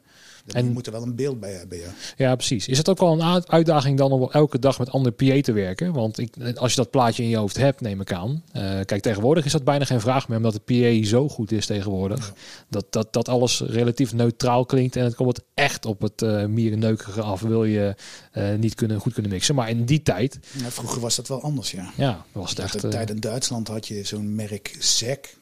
[0.55, 1.95] En je moet er wel een beeld bij hebben, ja.
[2.17, 2.69] Ja, precies.
[2.69, 5.93] Is het ook wel een uitdaging dan om elke dag met andere PA te werken?
[5.93, 8.43] Want ik, als je dat plaatje in je hoofd hebt, neem ik aan.
[8.53, 11.67] Eh, kijk, tegenwoordig is dat bijna geen vraag meer, omdat de PA zo goed is
[11.67, 12.35] tegenwoordig.
[12.69, 17.21] Dat, dat, dat alles relatief neutraal klinkt en het komt echt op het eh mierenneukige
[17.21, 17.41] af.
[17.41, 17.95] Wil je
[18.33, 19.55] eh, niet kunnen, goed kunnen mixen.
[19.55, 21.91] Maar in die tijd, Ja, Vroeger was dat wel anders, ja.
[21.97, 22.81] ja, was het echt...
[22.81, 25.37] de tijd in Duitsland had je zo'n merk Zek.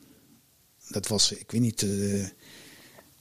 [0.89, 1.87] Dat was, ik weet niet,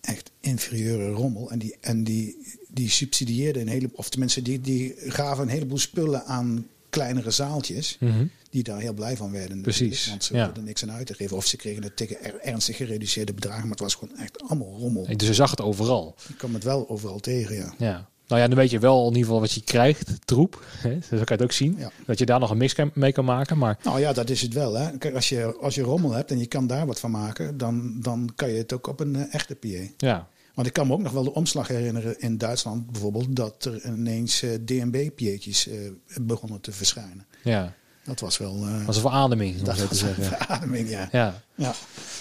[0.05, 1.51] echt inferieure rommel.
[1.51, 2.37] En die, en die,
[2.69, 7.97] die subsidieerden een heleboel, of tenminste, die, die gaven een heleboel spullen aan kleinere zaaltjes.
[7.99, 8.25] mhm.
[8.49, 9.61] Die daar heel blij van werden.
[9.61, 10.51] Precies, Want ze ja.
[10.55, 11.37] er niks aan uit te geven.
[11.37, 13.61] Of ze kregen het tegen er- ernstig gereduceerde bedragen.
[13.61, 15.17] Maar het was gewoon echt allemaal rommel.
[15.17, 16.15] Dus je zag het overal.
[16.27, 17.73] Je kwam het wel overal tegen, ja.
[17.77, 18.09] Ja.
[18.27, 20.65] Nou ja, dan weet je wel in ieder geval wat je krijgt, troep.
[20.77, 20.89] Hè?
[20.89, 21.75] Dan kan je het ook zien.
[21.77, 21.91] Ja.
[22.05, 23.57] Dat je daar nog een mix mee kan maken.
[23.57, 24.73] Maar Nou ja, dat is het wel.
[24.73, 24.97] Hè.
[24.97, 27.99] Kijk, als je, als je rommel hebt en je kan daar wat van maken, dan,
[28.01, 29.67] dan kan je het ook op een eh, echte PA.
[29.97, 33.65] ja, Want ik kan me ook nog wel de omslag herinneren in Duitsland bijvoorbeeld, dat
[33.65, 35.77] er ineens eh, DNB-PA'tjes eh,
[36.21, 37.25] begonnen te verschijnen.
[37.43, 37.73] ja.
[38.05, 38.55] Dat was wel.
[38.65, 40.23] eh, Dat was een verademing, om dat zo te zeggen.
[40.23, 41.09] verademing, ja.
[41.11, 41.41] Ja.
[41.55, 41.73] ja.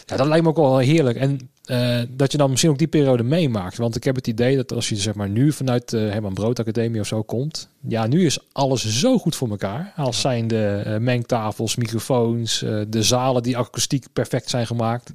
[0.06, 1.16] ja, dat lijkt me ook wel heerlijk.
[1.18, 3.76] En eh, dat je dan misschien ook die periode meemaakt.
[3.76, 6.58] Want ik heb het idee dat als je zeg maar nu vanuit de Herman Brood
[6.60, 7.68] Academie of zo komt.
[7.88, 9.92] Ja, nu is alles zo goed voor elkaar.
[9.96, 15.10] Als zijn de eh, mengtafels, microfoons, eh, de zalen die akoestiek perfect zijn gemaakt.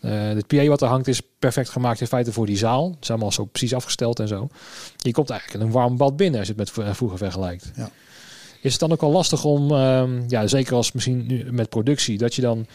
[0.00, 2.90] Eh het PA wat er hangt is perfect gemaakt in feite voor die zaal.
[2.90, 4.48] Het is allemaal zo precies afgesteld en zo.
[4.96, 7.70] Je komt eigenlijk in een warm bad binnen als je het met vro- vroeger vergelijkt.
[7.76, 7.90] Ja.
[8.62, 12.18] Is het dan ook wel lastig om, ehm, ja, zeker als misschien nu met productie,
[12.18, 12.66] dat je dan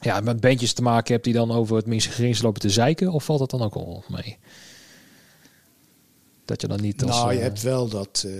[0.00, 3.12] ja, met bandjes te maken hebt die dan over het minste geringste lopen te zeiken?
[3.12, 4.36] Of valt dat dan ook al mee?
[6.44, 7.10] Dat je dan niet als...
[7.10, 8.22] nou, je eh, hebt wel dat.
[8.26, 8.32] eh,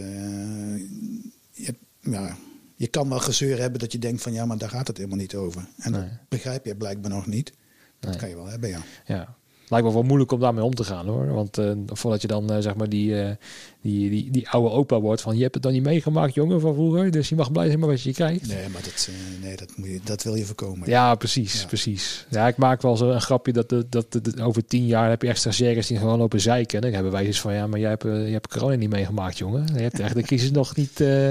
[1.52, 2.36] je, hebt- ja,
[2.76, 5.18] je kan wel gezeur hebben dat je denkt van ja, maar daar gaat het helemaal
[5.18, 5.68] niet over.
[5.78, 6.00] En Nee.
[6.00, 7.52] dat begrijp je blijkbaar nog niet.
[8.00, 8.80] nee, Dat kan je wel hebben, ja.
[9.06, 9.34] ja.
[9.68, 11.26] Lijkt me wel moeilijk om daarmee om te gaan hoor.
[11.26, 13.36] Want eh, voordat je dan zeg maar die,
[13.82, 16.74] die, die, die oude opa wordt van je hebt het dan niet meegemaakt jongen van
[16.74, 17.10] vroeger.
[17.10, 18.46] Dus je mag blij zijn met wat je krijgt.
[18.46, 20.88] Nee, maar dat, eh, nee, dat, moet je, dat wil je voorkomen.
[20.88, 21.66] Ja, precies, Ja.
[21.66, 22.26] precies.
[22.30, 25.22] Ja, ik maak wel zo een grapje dat, dat, dat, dat over tien jaar heb
[25.22, 26.76] je echt stagiaires die gewoon lopen zeiken.
[26.76, 28.90] En dan hebben wij dus van, ja, maar jij hebt, eh, je hebt corona niet
[28.90, 29.66] meegemaakt, jongen.
[29.74, 31.30] Je hebt echt de crisis nog niet, eh,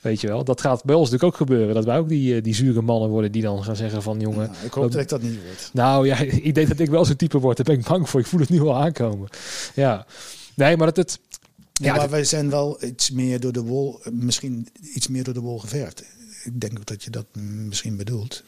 [0.00, 0.44] weet je wel.
[0.44, 1.74] Dat gaat bij ons natuurlijk ook gebeuren.
[1.74, 4.50] Dat wij ook die, die zure mannen worden die dan gaan zeggen van, jongen...
[4.50, 5.70] Nou, ik hoop dat ik dat niet word.
[5.72, 7.56] Nou ja, ik denk dat ik wel zo'n type word.
[7.56, 8.20] Daar ben ik bang voor.
[8.20, 9.28] Ik voel het nu al aankomen.
[9.74, 10.06] Ja.
[10.54, 11.18] Nee, maar dat het...
[11.78, 15.40] Ja, maar wij zijn wel iets meer door de wol, misschien iets meer door de
[15.40, 16.02] wol geverfd.
[16.44, 18.44] Ik denk ook dat je dat mm, misschien bedoelt.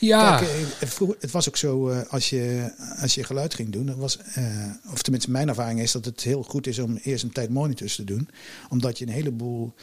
[0.00, 0.38] ja.
[0.38, 3.96] Kijk, eh, vroeger, het was ook zo, eh, als, je, als je geluid ging doen,
[3.96, 4.44] was, eh,
[4.92, 7.96] of tenminste mijn ervaring is dat het heel goed is om eerst een tijd monitors
[7.96, 8.28] te doen.
[8.68, 9.74] Omdat je een heleboel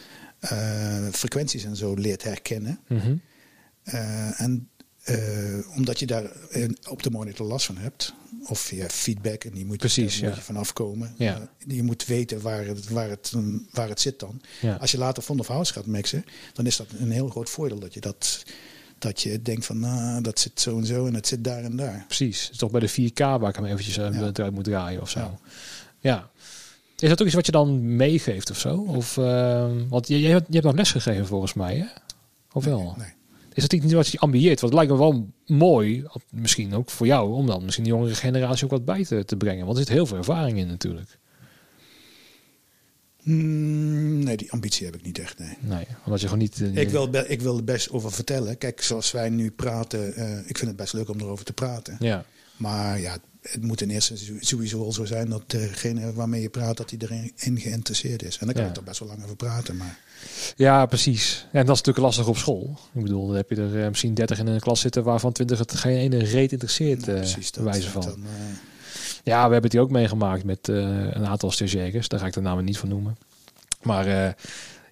[1.12, 2.80] frequenties en zo leert herkennen.
[2.88, 3.16] Mhm.
[3.92, 4.70] Eh, en
[5.04, 5.18] eh,
[5.76, 8.14] omdat je daar eh, op de monitor last van hebt,
[8.46, 10.36] of via feedback, en die moet, Precies, moet ja.
[10.36, 11.14] je vanaf komen.
[11.18, 11.50] Ja.
[11.68, 14.42] Eh, je moet weten waar het, waar, het, mm, waar het zit dan.
[14.62, 14.76] Ja.
[14.76, 17.80] Als je later Fond of House gaat mixen, dan is dat een heel groot voordeel
[17.80, 18.44] dat je dat.
[18.98, 21.76] Dat je denkt van, nou, dat zit zo en zo en het zit daar en
[21.76, 22.04] daar.
[22.08, 22.42] Precies.
[22.42, 24.12] Het is toch bij de 4K waar ik hem eventjes Ja.
[24.12, 25.20] eruit moet draaien of zo.
[25.20, 25.40] Ja.
[26.00, 26.30] Ja.
[27.00, 28.78] Is dat ook iets wat je dan meegeeft of zo?
[28.78, 31.86] Of, eh, want je, je, hebt, je hebt nog les gegeven volgens mij, hè?
[32.52, 32.96] Of wel?
[32.98, 33.14] Nee.
[33.62, 34.60] Is dat niet wat je ambieert?
[34.62, 38.16] Want het lijkt me wel mooi, misschien ook voor jou, om dan misschien de jongere
[38.16, 39.66] generatie ook wat bij te, te brengen.
[39.66, 41.18] Want er zit heel veel ervaring in natuurlijk.
[43.24, 45.40] Mm, nee, die ambitie heb ik niet echt.
[45.40, 45.58] Nee.
[45.60, 46.62] Nee, omdat je gewoon niet...
[46.62, 48.58] eh, Ik, wil, be- ik wil er best over vertellen.
[48.58, 51.96] Kijk, zoals wij nu praten, eh, ik vind het best leuk om erover te praten.
[52.00, 52.26] Ja,
[52.58, 56.78] Maar ja, het moet ten eerste sowieso al zo zijn dat degene waarmee je praat,
[56.78, 58.38] dat hij erin in geïnteresseerd is.
[58.38, 58.70] En dan kan Ja.
[58.70, 59.78] ik er best wel lang over praten.
[59.78, 60.00] Maar
[60.56, 61.46] ja, precies.
[61.52, 62.78] En dat is natuurlijk lastig op school.
[62.94, 65.60] Ik bedoel, dan heb je er eh, misschien 30 in een klas zitten waarvan 20
[65.60, 68.02] het geen ene reet interesseert, nou, eh precies wijze van.
[68.02, 68.56] Dan, eh,
[69.24, 72.08] Ja, we hebben het hier ook meegemaakt met een aantal stagiaires.
[72.08, 73.18] Daar ga ik de namen niet van noemen.
[73.82, 74.36] Maar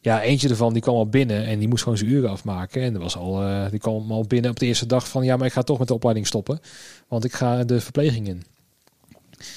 [0.01, 2.81] ja, eentje ervan die kwam al binnen en die moest gewoon zijn uren afmaken.
[2.81, 5.45] En er was al, die kwam al binnen op de eerste dag van ja, maar
[5.45, 6.59] ik ga toch met de opleiding stoppen.
[7.07, 8.43] Want ik ga de verpleging in.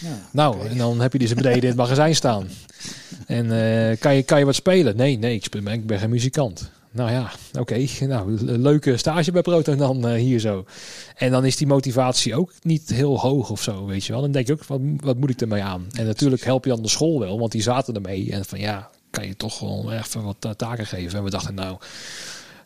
[0.01, 2.49] Ja, Nou, en dan heb je dus beneden in het magazijn staan.
[3.27, 4.97] En eh, kan, je, kan je wat spelen?
[4.97, 6.71] Nee, nee, ik, speel, ik ben geen muzikant.
[6.93, 7.87] Nou ja, oké.
[8.07, 10.65] Nou, leuke stage bij Proton dan eh, hier zo.
[11.17, 14.21] En dan is die motivatie ook niet heel hoog of zo, weet je wel.
[14.21, 15.87] Dan denk je ook, wat, wat moet ik ermee aan?
[15.93, 18.33] En natuurlijk help je dan de school wel, want die zaten ermee.
[18.33, 21.19] En van ja, kan je toch wel even wat eh, taken geven.
[21.19, 21.79] En we dachten nou,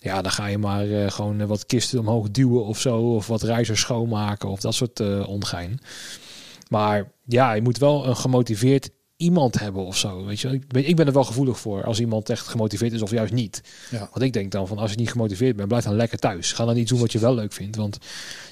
[0.00, 3.14] ja, dan ga je maar gewoon wat kisten omhoog duwen of zo.
[3.14, 5.80] Of wat reizers schoonmaken of dat soort ongein.
[6.68, 10.24] Maar ja, je moet wel een gemotiveerd iemand hebben of zo.
[10.24, 13.02] Weet je, ik ben, ik ben er wel gevoelig voor als iemand echt gemotiveerd is
[13.02, 13.62] of juist niet.
[13.90, 13.98] Ja.
[13.98, 16.52] Want ik denk dan van als je niet gemotiveerd bent, blijf dan lekker thuis.
[16.52, 17.76] Ga dan iets doen wat je wel leuk vindt.
[17.76, 17.98] Want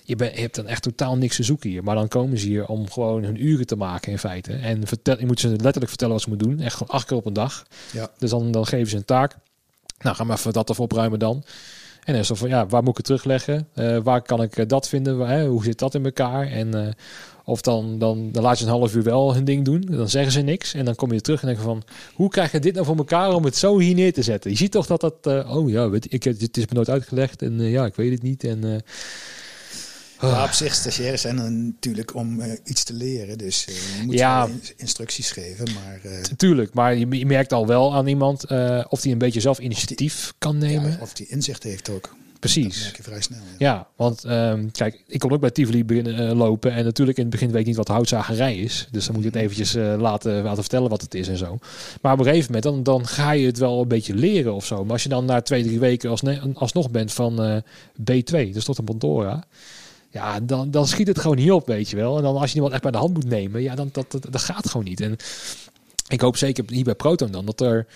[0.05, 1.85] je, hebt dan echt totaal niks te zoeken hier.
[1.85, 4.53] Maar dan komen ze hier om gewoon hun uren te maken in feite.
[4.53, 6.61] En vertel, je moet ze letterlijk vertellen wat ze moeten doen.
[6.61, 7.67] Echt gewoon acht keer op een dag.
[7.93, 8.11] Ja.
[8.19, 9.37] Dus dan, dan geven ze een taak.
[9.99, 11.45] Nou, ga maar even dat even opruimen dan.
[12.05, 13.69] En dan is van, ja, waar moet ik het terugleggen?
[13.75, 15.47] Eh, waar kan ik eh, dat vinden?
[15.47, 16.47] Hoe zit dat in elkaar?
[16.47, 16.93] En eh,
[17.45, 19.81] of dan, dan, laat je een half uur wel hun ding doen.
[19.81, 20.75] Dan zeggen ze niks.
[20.75, 21.83] En dan kom je terug en denk je van...
[22.15, 24.51] Hoe krijg je dit nou voor elkaar om het zo hier neer te zetten?
[24.51, 25.47] Je ziet toch dat dat...
[25.47, 27.43] oh ja, weet, ik, het is me nooit uitgelegd.
[27.43, 28.45] En ja, ik weet het niet.
[28.45, 28.83] En...
[30.31, 33.39] Ja, op zich, stagiaires zijn er natuurlijk om eh, iets te leren.
[33.39, 34.47] Dus eh, je moet Ja.
[34.47, 35.69] in- instructies geven.
[35.75, 38.47] Maar eh, Tuurlijk, maar je, je merkt al wel aan iemand
[38.89, 40.91] of die een beetje zelf initiatief kan nemen.
[40.91, 42.03] ja, of die inzicht heeft ook.
[42.03, 42.83] Dat Precies.
[42.83, 43.39] merk je vrij snel.
[43.59, 43.73] Ja.
[43.73, 46.73] Ja, want ehm, kijk, ik kon ook bij Tivoli beginnen lopen.
[46.73, 48.89] En natuurlijk in het begin weet ik niet wat houtzagerij is.
[48.91, 51.59] Dus dan moet je het eventjes eh, laten, laten vertellen wat het is en zo.
[52.01, 54.67] Maar op een gegeven moment, dan, dan ga je het wel een beetje leren of
[54.67, 54.83] zo.
[54.85, 56.23] Maar als je dan na twee, drie weken als,
[56.55, 57.57] alsnog bent van eh,
[58.01, 59.45] B2, dus tot een Pandora.
[60.13, 62.17] Ja, dan, dan schiet het gewoon niet op, weet je wel.
[62.17, 64.27] En dan als je iemand echt bij de hand moet nemen, ja, dan dat, dat,
[64.31, 65.01] dat gaat gewoon niet.
[65.01, 65.17] En
[66.09, 67.87] ik hoop zeker hier bij Proton dan dat er...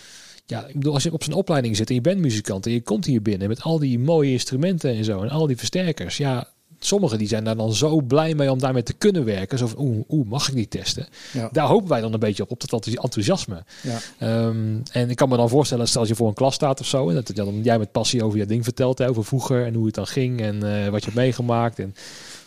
[0.47, 2.83] Ja, ik bedoel, als je op zijn opleiding zit en je bent muzikant en je
[2.83, 6.17] komt hier binnen met al die mooie instrumenten en zo en al die versterkers.
[6.17, 6.49] Ja,
[6.87, 9.59] sommigen die zijn daar dan zo blij mee om daarmee te kunnen werken.
[9.59, 11.07] Zo van, oeh, oeh, mag ik die testen?
[11.33, 11.49] Ja.
[11.53, 13.65] Daar hopen wij dan een beetje op, op dat enthousiasme.
[13.83, 13.99] Ja.
[14.19, 16.87] Ehm, en ik kan me dan voorstellen, stel als je voor een klas staat of
[16.87, 19.87] zo, en dat jij met passie over je ding vertelt, hè, over vroeger en hoe
[19.87, 21.79] het dan ging en eh, wat je hebt meegemaakt.
[21.79, 21.95] En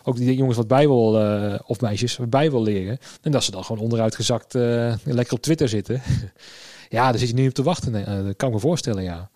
[0.03, 2.99] ook die jongens wat Bijbel, eh, of meisjes, wat Bijbel leren.
[3.21, 6.01] En dat ze dan gewoon onderuitgezakt eh lekker op Twitter zitten.
[6.89, 7.91] ja, daar zit je niet op te wachten.
[7.91, 8.05] nee.
[8.05, 9.29] Dat kan ik me voorstellen, ja.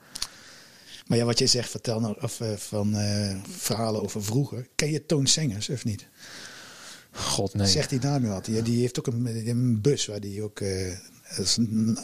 [1.07, 4.67] Maar ja, wat je zegt, vertel nou of, eh, van eh, verhalen over vroeger.
[4.75, 6.07] Ken je Toon Sengers of niet?
[7.11, 7.67] God, nee.
[7.67, 8.45] Zegt hij daar nu wat?
[8.45, 10.97] Die, die heeft ook een, een bus waar die ook eh,
[11.37, 11.57] als,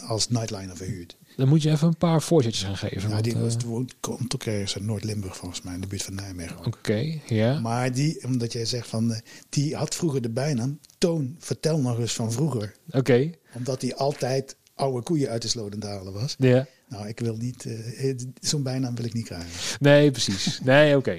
[0.06, 1.16] als nightliner verhuurt.
[1.36, 3.00] Dan moet je even een paar voorzetjes gaan geven.
[3.00, 6.02] Ja, want, die was, woont, komt ook ergens uit Noord-Limburg volgens mij, in de buurt
[6.02, 6.66] van Nijmegen.
[6.66, 7.60] Oké, ja.
[7.60, 12.12] Maar die, omdat jij zegt van, die had vroeger de bijnaam Toon, vertel nog eens
[12.12, 12.74] van vroeger.
[12.90, 16.34] Oké, Omdat hij altijd oude koeien uit de sloten halen was.
[16.38, 16.66] ja.
[16.90, 17.66] Nou, ik wil niet,
[17.98, 19.48] eh, zo'n bijnaam wil ik niet krijgen.
[19.80, 20.60] Nee, precies.
[20.62, 21.18] Nee, oké.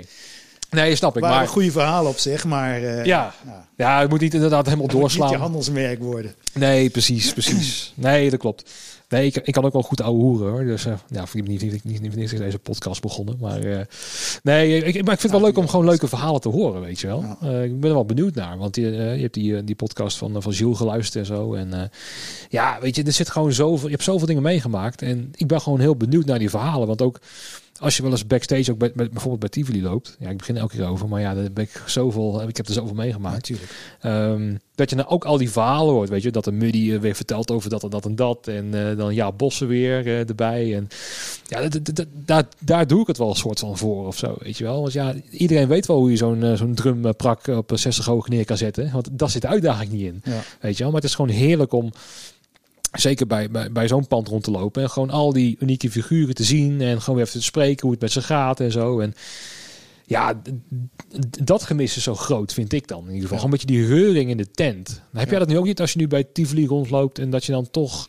[0.70, 1.22] Nee, snap ik.
[1.22, 3.34] Maar Maar een goede verhaal op zich, maar eh, ja,
[3.78, 5.42] ja, het moet niet inderdaad helemaal het moet niet je doorslaan.
[5.42, 6.36] handelsmerk worden.
[6.54, 7.94] Nee, precies, precies.
[7.96, 8.72] Nee, dat klopt.
[9.12, 10.66] Nee, ik, ik kan ook wel goed ouwe hoeren hoor.
[10.66, 13.38] Dus eh, ja, ik niet, niet, niet, niet, niet deze podcast begonnen.
[13.40, 13.86] Maar eh,
[14.44, 17.00] nee, ik, maar ik vind het wel leuk om gewoon leuke verhalen te horen, weet
[17.00, 17.38] je wel.
[17.42, 18.58] Eh, ik ben er wel benieuwd naar.
[18.58, 21.54] Want eh, je hebt die, die podcast van, van Gilles geluisterd en zo.
[21.54, 21.92] En
[22.50, 25.02] ja, weet je, er zit gewoon zoveel, je hebt zoveel dingen meegemaakt.
[25.02, 26.88] En ik ben gewoon heel benieuwd naar die verhalen.
[26.88, 27.20] Want ook
[27.80, 30.16] als je wel eens backstage ook bij, met, bijvoorbeeld bij Tivoli loopt.
[30.20, 31.08] Ja, ik begin elke keer over.
[31.08, 33.36] Maar ja, daar ben ik zoveel, ik heb er zoveel meegemaakt.
[33.36, 33.72] Natuurlijk.
[34.02, 37.00] Ehm, dat je dan ook al die verhalen hoort, weet je, dat de Muddy eh,
[37.00, 40.30] weer vertelt over dat en dat en dat en eh, dan ja Bossen weer eh,
[40.30, 40.88] erbij en
[41.48, 44.18] ja, dat- dat- dat- daar, daar doe ik het wel een soort van voor of
[44.18, 47.48] zo, weet je wel, want ja, iedereen weet wel hoe je zo'n eh, zo'n drumprak
[47.48, 50.42] op 60 hoog neer kan zetten, want daar zit de uitdaging niet in, Ja.
[50.62, 51.92] weet je wel, maar het is gewoon heerlijk om
[52.92, 56.36] zeker bij, bij, bij zo'n pand rond te lopen en gewoon al die unieke figuren
[56.36, 59.00] te zien en gewoon weer even te spreken hoe het met ze gaat en zo
[59.00, 59.14] en
[60.06, 60.42] ja,
[61.44, 63.38] dat gemis is zo groot, vind ik dan in ieder geval.
[63.38, 63.44] Ja.
[63.44, 64.88] Gewoon een beetje die reuring in de tent.
[64.88, 65.30] Dan heb Ja.
[65.30, 67.70] jij dat nu ook niet als je nu bij Tivoli rondloopt en dat je dan
[67.72, 68.06] toch,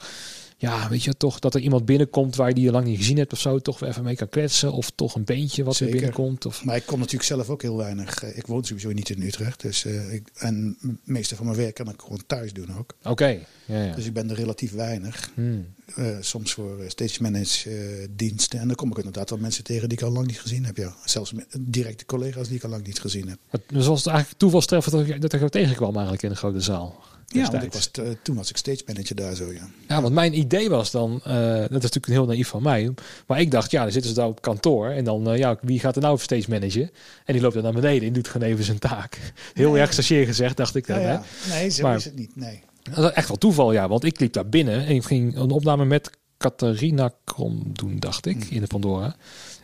[0.63, 3.17] ja, weet je, toch dat er iemand binnenkomt waar je die je lang niet gezien
[3.17, 5.91] hebt of zo, toch weer even mee kan kletsen of toch een beentje wat er
[5.91, 6.47] binnenkomt.
[6.47, 8.23] Of, Maar ik kom natuurlijk zelf ook heel weinig.
[8.23, 9.61] eh, Ik woon sowieso niet in Utrecht.
[9.63, 12.95] Dus, eh, ik, en het meeste van mijn werk kan ik gewoon thuis doen ook.
[13.05, 13.95] Oké, ja, ja.
[13.95, 15.31] Dus ik ben er relatief weinig.
[15.35, 15.67] Hmm.
[15.97, 18.59] Eh, soms voor stage manage diensten.
[18.61, 20.77] En dan kom ik inderdaad wel mensen tegen die ik al lang niet gezien heb.
[20.77, 20.95] Ja.
[21.05, 23.39] Zelfs directe collega's die ik al lang niet gezien heb.
[23.51, 26.61] Het- Dus was het eigenlijk toevalstreffend dat ik, dat ik tegenkwam eigenlijk in de grote
[26.61, 27.03] zaal.
[27.33, 29.69] Ja, want ik was, eh, toen was ik stage manager daar zo, ja.
[29.89, 32.95] Ja, want mijn idee was dan, eh, dat is natuurlijk heel naïef van mij,
[33.27, 35.79] maar ik dacht, ja, dan zitten ze daar op kantoor en dan, eh, ja, wie
[35.81, 36.91] gaat er nou steeds managen?
[37.25, 39.19] En die loopt dan naar beneden en doet gewoon even zijn taak.
[39.55, 39.81] Heel Nee.
[39.81, 41.01] erg stagiair gezegd, dacht ik dan.
[41.01, 41.13] Ja, hè?
[41.13, 41.23] ja.
[41.49, 42.37] Nee, zo Maar- is het niet.
[42.37, 42.63] Nee.
[42.95, 45.51] Dat is echt wel toeval, ja, want ik liep daar binnen en ik ging een
[45.51, 49.17] opname met Catharina Krom doen, dacht ik, in de Pandora.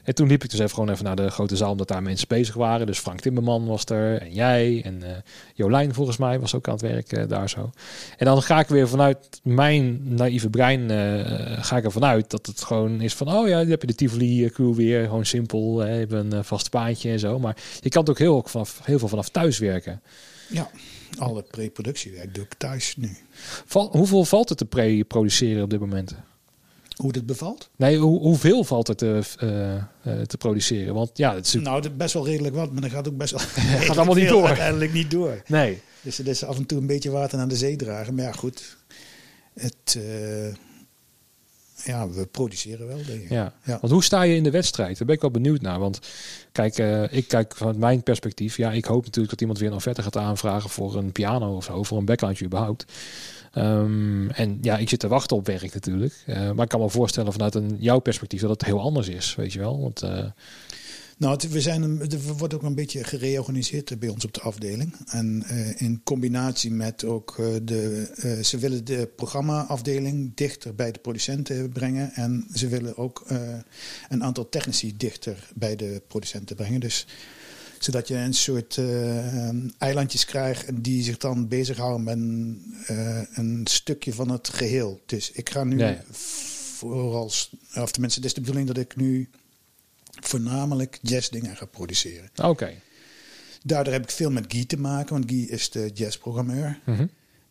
[0.08, 2.28] En toen liep ik dus even gewoon even naar de grote zaal, omdat daar mensen
[2.28, 2.86] bezig waren.
[2.86, 5.16] Dus Frank Timmerman was er en jij en eh,
[5.54, 7.70] Jolijn volgens mij was ook aan het werk eh, daar zo.
[8.16, 12.46] En dan ga ik weer vanuit mijn naïeve brein, eh, ga ik ervan uit dat
[12.46, 15.78] het gewoon is van, oh ja, dan heb je de Tivoli crew weer, gewoon simpel,
[15.78, 17.38] hè, hebt een vast paadje en zo.
[17.38, 20.02] Maar je kan het ook heel, vanaf, heel veel vanaf thuis werken.
[20.48, 20.70] Ja,
[21.18, 23.16] alle pre-productiewerk doe ik thuis nu.
[23.66, 26.16] Val, hoeveel valt het te pre-produceren op dit moment?
[26.98, 27.70] Hoe dit bevalt?
[27.76, 29.82] Nee, hoe, hoeveel valt er te, eh, eh,
[30.26, 30.94] te produceren?
[30.94, 33.40] Want ja, het is Nou, best wel redelijk wat, maar dat gaat ook best wel.
[33.80, 34.46] gaat allemaal niet door.
[34.46, 35.42] Uiteindelijk niet door.
[35.46, 35.80] Nee.
[36.02, 38.14] Dus het is af en toe een beetje water naar de zee dragen.
[38.14, 38.76] Maar ja, goed.
[39.54, 40.54] het, eh,
[41.84, 43.30] ja, we produceren wel, denk ik.
[43.30, 43.52] Ja.
[43.64, 43.78] Ja.
[43.80, 44.98] Want hoe sta je in de wedstrijd?
[44.98, 45.78] Daar ben ik wel benieuwd naar.
[45.78, 46.00] Want
[46.52, 46.78] kijk,
[47.12, 48.56] ik kijk vanuit mijn perspectief.
[48.56, 51.64] Ja, ik hoop natuurlijk dat iemand weer een offerte gaat aanvragen voor een piano of
[51.64, 52.84] zo, voor een backline überhaupt.
[53.52, 56.22] Ehm, en ja, ik zit te wachten op werk natuurlijk.
[56.26, 59.34] Eh, maar ik kan me voorstellen vanuit een, jouw perspectief dat het heel anders is,
[59.34, 59.80] weet je wel.
[59.80, 60.24] Want eh,
[61.16, 64.94] Nou, we, zijn een, er wordt ook een beetje gereorganiseerd bij ons op de afdeling.
[65.06, 68.40] En eh, in combinatie met ook de...
[68.42, 72.12] ze willen de programmaafdeling dichter bij de producenten brengen.
[72.12, 73.24] En ze willen ook
[74.08, 76.80] een aantal technici dichter bij de producenten brengen.
[76.80, 77.06] Dus
[77.84, 79.48] zodat je een soort eh,
[79.78, 85.00] eilandjes krijgt die zich dan bezighouden met een, eh, een stukje van het geheel.
[85.06, 87.24] Dus ik ga nu vooral,
[87.74, 89.28] of tenminste, het is de bedoeling dat ik nu
[90.20, 92.30] voornamelijk jazzdingen ga produceren.
[92.42, 92.72] oké.
[93.62, 96.80] Daardoor heb ik veel met Guy te maken, want Guy is de jazzprogrammeur.
[96.84, 97.06] Mhm.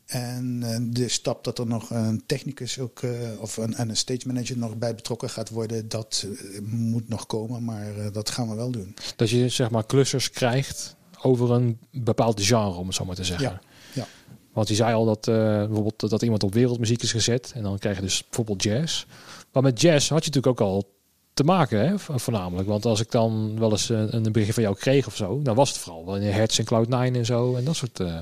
[0.08, 3.98] En eh, de stap dat er nog een technicus ook, eh, of een, en een
[3.98, 8.50] stage manager nog bij betrokken gaat worden, dat eh, moet nog komen, maar dat gaan
[8.50, 8.96] we wel doen.
[9.16, 13.24] Dat je zeg maar klussers krijgt over een bepaald genre, om het zo maar te
[13.24, 13.50] zeggen.
[13.50, 13.62] Ja,
[13.94, 14.08] ja.
[14.54, 17.52] Want je zei al dat bijvoorbeeld dat iemand op wereldmuziek is gezet.
[17.56, 19.06] En dan krijg je dus bijvoorbeeld jazz.
[19.52, 20.97] Maar met jazz had je natuurlijk ook al
[21.38, 22.68] te maken, hè, vo- voornamelijk.
[22.68, 25.56] Want als ik dan wel eens een, een berichtje van jou kreeg of zo, dan
[25.56, 27.56] was het vooral wel in Hertz en Cloud9 en zo.
[27.56, 28.00] En dat soort.
[28.00, 28.20] eh,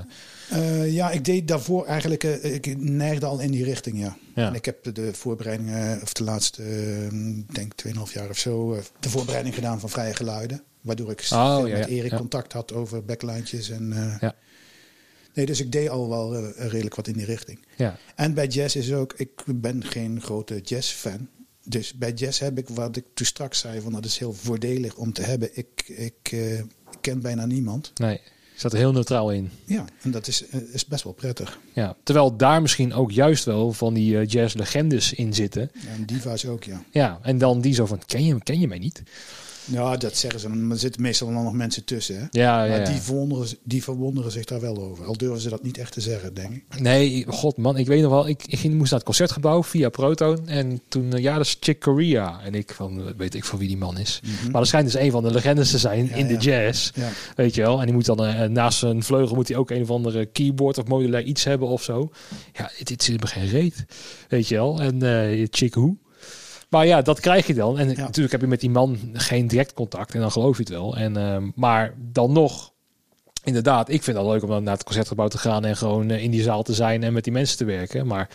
[0.50, 4.16] Eh, ja, ik deed daarvoor eigenlijk, eh, ik neigde al in die richting, ja.
[4.34, 4.48] ja.
[4.48, 7.08] En ik heb de voorbereidingen, of de laatste, eh,
[7.52, 10.62] denk 2,5 jaar of zo, eh, de voorbereiding gedaan van Vrije Geluiden.
[10.80, 12.16] Waardoor ik Oh, met ja, Erik ja.
[12.16, 13.70] contact had over backlijntjes.
[13.70, 14.34] En, eh, Ja.
[15.34, 17.58] Nee, dus ik deed al wel eh, redelijk wat in die richting.
[17.76, 17.96] ja.
[18.14, 21.28] En bij jazz is ook, ik ben geen grote jazzfan.
[21.68, 24.94] Dus bij jazz heb ik wat ik toen straks zei, van dat is heel voordelig
[24.94, 25.50] om te hebben.
[25.52, 26.62] Ik, ik eh,
[27.00, 27.92] ken bijna niemand.
[27.94, 28.20] Nee,
[28.54, 29.50] je zat er heel neutraal in.
[29.64, 31.58] Ja, en dat is, eh, is best wel prettig.
[31.72, 31.96] Ja.
[32.02, 35.70] Terwijl daar misschien ook juist wel van die eh, jazz-legendes in zitten.
[35.88, 36.82] En diva's ook, ja.
[36.90, 39.02] Ja, en dan die zo van, ken je, ken je mij niet?
[39.66, 40.48] Ja, dat zeggen ze.
[40.48, 42.16] Maar er zitten meestal dan nog mensen tussen.
[42.16, 42.26] Hè?
[42.30, 45.04] Ja, ja, maar die, verwonderen, die verwonderen zich daar wel over.
[45.04, 46.80] Al durven ze dat niet echt te zeggen, denk ik.
[46.80, 49.88] Nee, god man, ik weet nog wel, ik, ik ging, moest naar het concertgebouw via
[49.88, 50.48] Proton.
[50.48, 52.40] En toen, eh, ja, dat is Chick Corea.
[52.44, 54.20] En ik van, eh, weet ik van wie die man is.
[54.42, 56.14] Maar dat schijnt dus een van de legendes te zijn Mhm.
[56.14, 56.38] In de ja.
[56.38, 56.90] jazz.
[56.94, 57.08] Ja.
[57.36, 57.78] Weet je wel.
[57.80, 60.78] En die moet dan eh, naast zijn vleugel moet hij ook een of andere keyboard
[60.78, 62.10] of modulair iets hebben of zo.
[62.52, 63.84] Ja, dit zit me geen reet.
[64.28, 64.80] Weet je wel.
[64.80, 65.96] En Chick Who.
[66.68, 67.78] Maar ja, dat krijg je dan.
[67.78, 67.96] En Ja.
[67.96, 70.14] natuurlijk heb je met die man geen direct contact.
[70.14, 70.96] En dan geloof je het wel.
[70.96, 72.72] En, ehm, maar dan nog,
[73.44, 75.64] inderdaad, ik vind het leuk om dan naar het concertgebouw te gaan.
[75.64, 78.06] En gewoon eh, in die zaal te zijn en met die mensen te werken.
[78.06, 78.28] Maar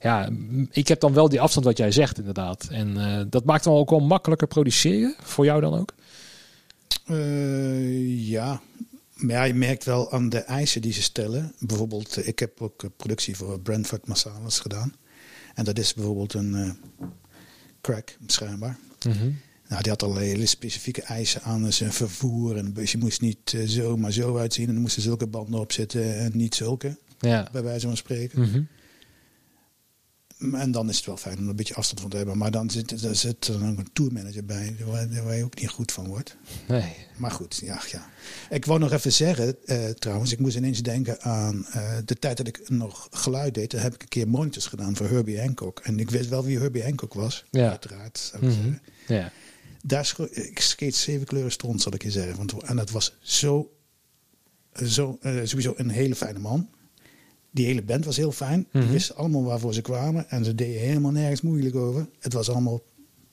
[0.00, 0.28] ja,
[0.70, 2.66] ik heb dan wel die afstand wat jij zegt, inderdaad.
[2.70, 5.14] En eh, dat maakt dan ook wel makkelijker produceren.
[5.22, 5.92] Voor jou dan ook?
[7.06, 8.60] Eh, ja.
[9.14, 11.54] Maar ja, je merkt wel aan de eisen die ze stellen.
[11.58, 14.94] Bijvoorbeeld, ik heb ook productie voor Brentford Marsalis gedaan.
[15.54, 16.78] En dat is bijvoorbeeld een
[17.92, 18.78] crack, schijnbaar.
[19.68, 22.56] Nou, die had al hele specifieke eisen aan zijn vervoer.
[22.56, 24.68] En de busje moest niet eh, zo, maar zo uitzien.
[24.68, 27.48] En er moesten zulke banden op zitten en niet zulke, Ja.
[27.52, 28.40] bij wijze van spreken.
[28.40, 28.60] Mhm.
[30.52, 32.38] En dan is het wel fijn om een beetje afstand van te hebben.
[32.38, 35.68] Maar dan zit, er zit er ook een tourmanager bij, waar, waar je ook niet
[35.70, 36.36] goed van wordt.
[36.68, 36.94] Nee.
[37.16, 38.08] Maar goed, ja, ja.
[38.50, 42.36] Ik wou nog even zeggen, eh, trouwens, ik moest ineens denken aan eh, de tijd
[42.36, 43.70] dat ik nog geluid deed.
[43.70, 45.80] Daar heb ik een keer monitors gedaan voor Herbie Hancock.
[45.80, 47.70] En ik wist wel wie Herbie Hancock was, Ja.
[47.70, 48.32] uiteraard.
[48.40, 48.50] Mhm.
[48.50, 48.80] zeggen.
[49.06, 49.32] Ja.
[49.82, 52.36] Daar ik scheet zeven kleuren stond, zal ik je zeggen.
[52.36, 53.70] Want, en dat was zo,
[54.84, 56.68] zo eh, sowieso een hele fijne man.
[57.56, 58.66] Die hele band was heel fijn.
[58.70, 58.82] Mhm.
[58.84, 60.28] Die wisten allemaal waarvoor ze kwamen.
[60.30, 62.08] En ze deden helemaal nergens moeilijk over.
[62.18, 62.82] Het was allemaal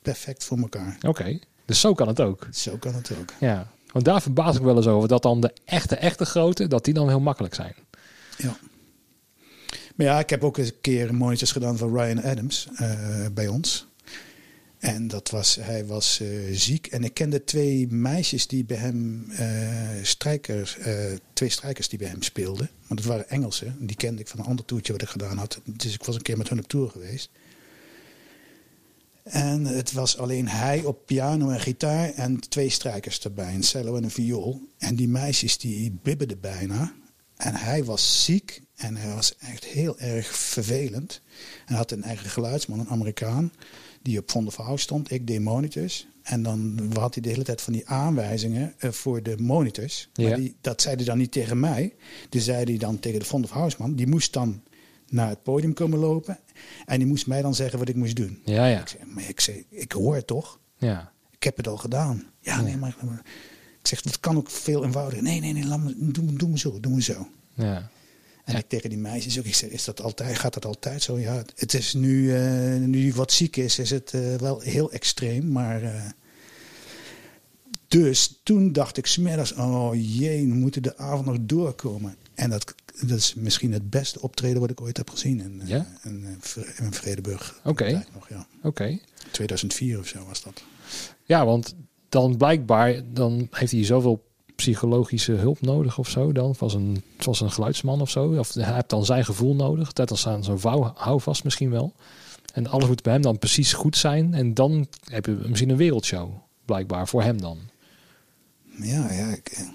[0.02, 0.98] perfect voor elkaar.
[1.08, 1.40] Oké.
[1.66, 2.48] Dus zo kan het ook.
[2.52, 3.34] Zo kan het ook.
[3.40, 3.72] Ja.
[3.92, 6.94] Want daar verbaas ik wel eens over dat dan de echte, echte grote, dat die
[6.94, 7.76] dan heel makkelijk zijn.
[8.38, 8.58] Ja.
[9.96, 13.88] Maar ja, ik heb ook een keer monitors gedaan van Ryan Adams eh, bij ons.
[14.84, 16.88] En dat was, hij was eh, ziek.
[16.88, 20.96] En ik kende twee meisjes die bij hem, eh, strijkers, eh,
[21.34, 22.70] twee strijkers die bij hem speelden.
[22.88, 23.76] Want het waren Engelsen.
[23.80, 25.62] Die kende ik van een ander toertje wat ik gedaan had.
[25.66, 27.30] Dus ik was een keer met hun op tour geweest.
[29.24, 33.54] En het was alleen hij op piano en gitaar en twee strijkers erbij.
[33.54, 34.62] Een cello en een viool.
[34.78, 36.94] En die meisjes die bibberden bijna.
[37.36, 41.22] En hij was ziek en hij was echt heel erg vervelend.
[41.66, 43.52] En had een eigen geluidsman, een Amerikaan,
[44.02, 45.12] die op Von der stond.
[45.12, 46.08] Ik deed monitors.
[46.24, 50.10] En dan had hij de hele tijd van die aanwijzingen eh, voor de monitors.
[50.14, 50.28] Ja.
[50.28, 51.94] Maar die, dat zei hij dan niet tegen mij.
[52.30, 53.96] Die zei hij dan tegen de Von der Vouwsman.
[53.96, 54.62] Die moest dan
[55.10, 56.40] naar het podium komen lopen.
[56.86, 58.42] En die moest mij dan zeggen wat ik moest doen.
[58.46, 58.82] Ja, ja.
[58.82, 60.60] Ik zei, maar ik, zei, ik hoor het toch?
[60.78, 61.12] Ja.
[61.32, 62.24] Ik heb het al gedaan.
[62.40, 63.26] Ja, nee, maar, maar-
[63.80, 65.24] Ik zeg, dat kan ook veel eenvoudiger.
[65.24, 67.28] Nee, nee, nee, laat me, doe, doe me zo, doe me zo.
[67.54, 67.90] Ja.
[68.44, 71.20] En ik tegen die meisjes ook, ik zeg, is dat altijd, gaat dat altijd zo?
[71.20, 75.52] Ja, het is nu, eh, nu wat ziek is, is het eh, wel heel extreem.
[75.52, 76.04] Maar eh,
[77.88, 82.16] dus toen dacht ik smiddags, oh jee, we moeten de avond nog doorkomen.
[82.34, 85.88] En dat, dat is misschien het beste optreden wat ik ooit heb gezien in, Ja?
[86.04, 87.60] in, Vre- in Vredeburg.
[87.64, 88.04] Oké.
[88.14, 88.48] Nog, ja.
[88.64, 89.00] Oké.
[89.32, 90.64] 2004 of zo was dat.
[91.26, 91.76] Ja, want
[92.10, 94.24] dan blijkbaar dan heeft hij zoveel
[94.56, 98.38] psychologische hulp nodig of zo dan, zoals een, zoals een geluidsman of zo.
[98.38, 99.94] Of hij heeft dan zijn gevoel nodig.
[99.94, 101.94] Dat dan staan zo'n vouw houvast misschien wel.
[102.54, 104.34] En alles moet bij hem dan precies goed zijn.
[104.34, 106.30] En dan heb je misschien een wereldshow,
[106.66, 107.58] blijkbaar, voor hem dan.
[108.78, 109.68] Ja, ja ik,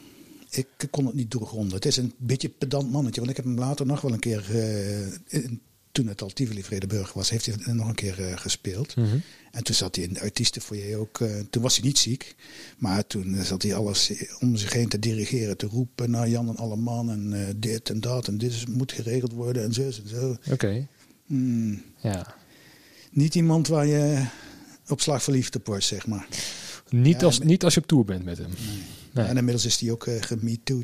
[0.50, 1.74] ik kon het niet doorgronden.
[1.74, 3.20] Het is een beetje pedant mannetje.
[3.20, 5.50] Want ik heb hem later nog wel een keer, eh,
[5.92, 8.94] toen het al Tivoli Vredeburg was, heeft hij nog een keer eh, gespeeld.
[9.50, 11.20] En toen zat hij in de artiestenfoyer ook.
[11.20, 12.34] eh, toen was hij niet ziek.
[12.78, 15.56] Maar toen eh, zat hij alles om zich heen te dirigeren.
[15.56, 17.10] Te roepen naar Jan en Alleman.
[17.10, 18.28] En eh, dit en dat.
[18.28, 19.62] En dit is, moet geregeld worden.
[19.62, 20.36] En zo en zo.
[20.52, 20.86] Oké,
[21.26, 22.34] Hmm, ja.
[23.10, 24.26] niet iemand waar je
[24.88, 26.26] op slag verliefd op wordt, zeg maar.
[26.90, 28.50] Niet, Ja, als, niet als je op tour bent met hem.
[29.12, 29.26] Nee.
[29.26, 30.20] En inmiddels is hij ook uh.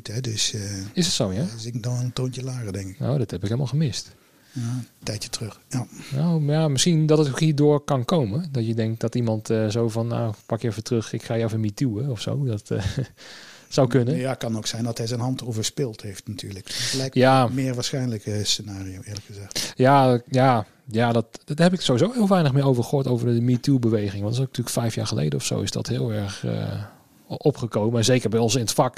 [0.03, 0.53] Hè, dus
[0.93, 1.45] Is het zo, ja?
[1.53, 2.99] dus ik dan een toontje lager, denk ik.
[2.99, 4.11] Nou, dat heb ik helemaal gemist.
[4.55, 5.59] Ja, een tijdje terug.
[5.69, 5.87] Ja.
[6.15, 8.49] Nou, ja, misschien dat het ook hierdoor kan komen.
[8.51, 11.33] Dat je denkt dat iemand eh, zo van, nou, pak je even terug, ik ga
[11.33, 12.43] je even metooen of zo.
[12.45, 12.83] Dat eh,
[13.69, 14.17] zou kunnen.
[14.17, 16.91] Ja, kan ook zijn dat hij zijn hand overspeeld heeft natuurlijk.
[16.95, 17.47] Lijkt Ja.
[17.47, 19.73] me meer waarschijnlijk scenario, eerlijk gezegd.
[19.75, 23.41] Ja, ja, ja dat, dat heb ik sowieso heel weinig meer over gehoord over de
[23.41, 24.21] MeToo-beweging.
[24.23, 26.83] Want dat is ook natuurlijk vijf jaar geleden of zo is dat heel erg eh,
[27.27, 27.97] opgekomen.
[27.97, 28.97] En zeker bij ons in het vak.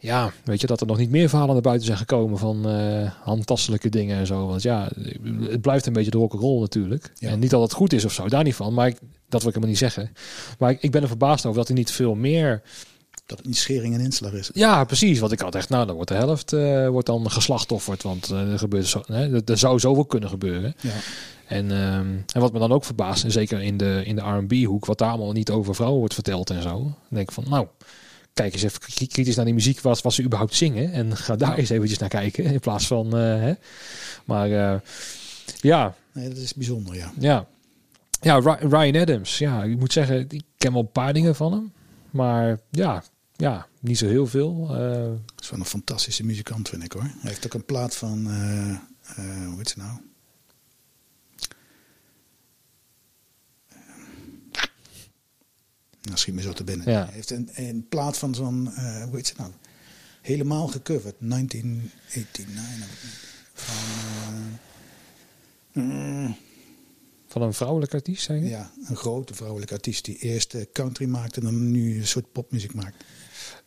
[0.00, 2.66] Ja, weet je, dat er nog niet meer verhalen naar buiten zijn gekomen van
[3.22, 4.46] handtastelijke dingen en zo.
[4.46, 4.88] Want ja,
[5.40, 7.12] het blijft een beetje de rock'n'roll natuurlijk.
[7.14, 7.28] Ja.
[7.28, 8.74] En niet dat het goed is of zo, daar niet van.
[8.74, 8.98] Maar ik,
[9.30, 10.12] dat wil ik helemaal niet zeggen.
[10.58, 12.62] Maar ik, ik ben er verbaasd over dat er niet veel meer...
[13.26, 14.50] Dat het niet schering en inslag is.
[14.54, 15.18] Ja, precies.
[15.18, 18.02] Want ik had echt, nou, dan wordt de helft eh, wordt dan geslachtofferd.
[18.02, 20.74] Want eh, er, gebeurt zo, hè, er, zou zoveel kunnen gebeuren.
[20.80, 20.90] Ja.
[21.46, 24.86] En, ehm, en wat me dan ook verbaast, en zeker in de, in de R&B-hoek,
[24.86, 26.68] wat daar allemaal niet over vrouwen wordt verteld en zo.
[26.78, 27.66] Dan denk ik van, nou,
[28.40, 30.92] kijk eens even kri- kritisch naar die muziek, wat, wat ze überhaupt zingen.
[30.92, 33.52] En ga daar eens eventjes naar kijken, in plaats van, eh, hè.
[34.24, 34.80] Maar eh,
[35.60, 37.12] ja, Nee, dat is bijzonder, ja.
[37.18, 37.46] ja.
[38.20, 39.38] Ja, Ry- Ryan Adams.
[39.38, 41.72] Ja, ik moet zeggen, ik ken wel een paar dingen van hem.
[42.10, 43.02] Maar ja,
[43.36, 44.66] ja niet zo heel veel.
[44.70, 44.76] Eh,
[45.34, 47.02] Dat is wel een fantastische muzikant, vind ik hoor.
[47.02, 49.90] Hij heeft ook een plaat van, eh, eh, hoe heet ze nou?
[56.02, 56.90] Nou, schiet me zo te binnen.
[56.90, 57.04] Ja.
[57.04, 59.50] Hij heeft een, een plaat van zo'n, eh, hoe heet ze nou?
[60.20, 62.88] Helemaal gecoverd, 1989.
[63.52, 64.58] Van,
[65.72, 66.36] eh, mm,
[67.26, 68.48] van een vrouwelijke artiest, zeg je?
[68.48, 72.32] ja, een grote vrouwelijke artiest die eerst eh, country maakte en dan nu een soort
[72.32, 73.04] popmuziek maakt.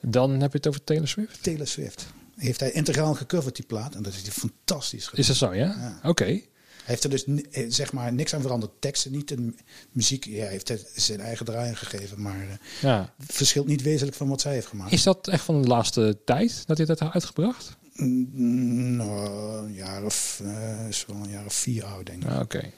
[0.02, 1.44] Dan heb je het over Taylor Swift.
[1.44, 2.06] Taylor Swift.
[2.36, 5.20] Heeft hij integraal gecoverd die plaat en dat is hij fantastisch gedaan.
[5.20, 6.00] Is dat zo, ja?
[6.02, 6.10] Ja.
[6.10, 6.42] Oké.
[6.84, 8.72] Heeft er dus eh, zeg maar niks aan veranderd.
[8.80, 9.58] Teksten niet, en
[9.92, 13.14] muziek, ja, heeft het zijn eigen draai gegeven, maar eh, Ja.
[13.28, 14.92] verschilt niet wezenlijk van wat zij heeft gemaakt.
[14.92, 17.78] Is dat echt van de laatste tijd dat hij dat uitgebracht?
[17.96, 19.28] Mm, nou,
[19.66, 22.30] een jaar of, eh, is wel een jaar of vier oud, denk ik.
[22.30, 22.72] Ah, Oké.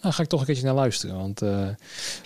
[0.00, 1.16] Nou, ga ik toch een keertje naar luisteren.
[1.16, 1.66] Want eh,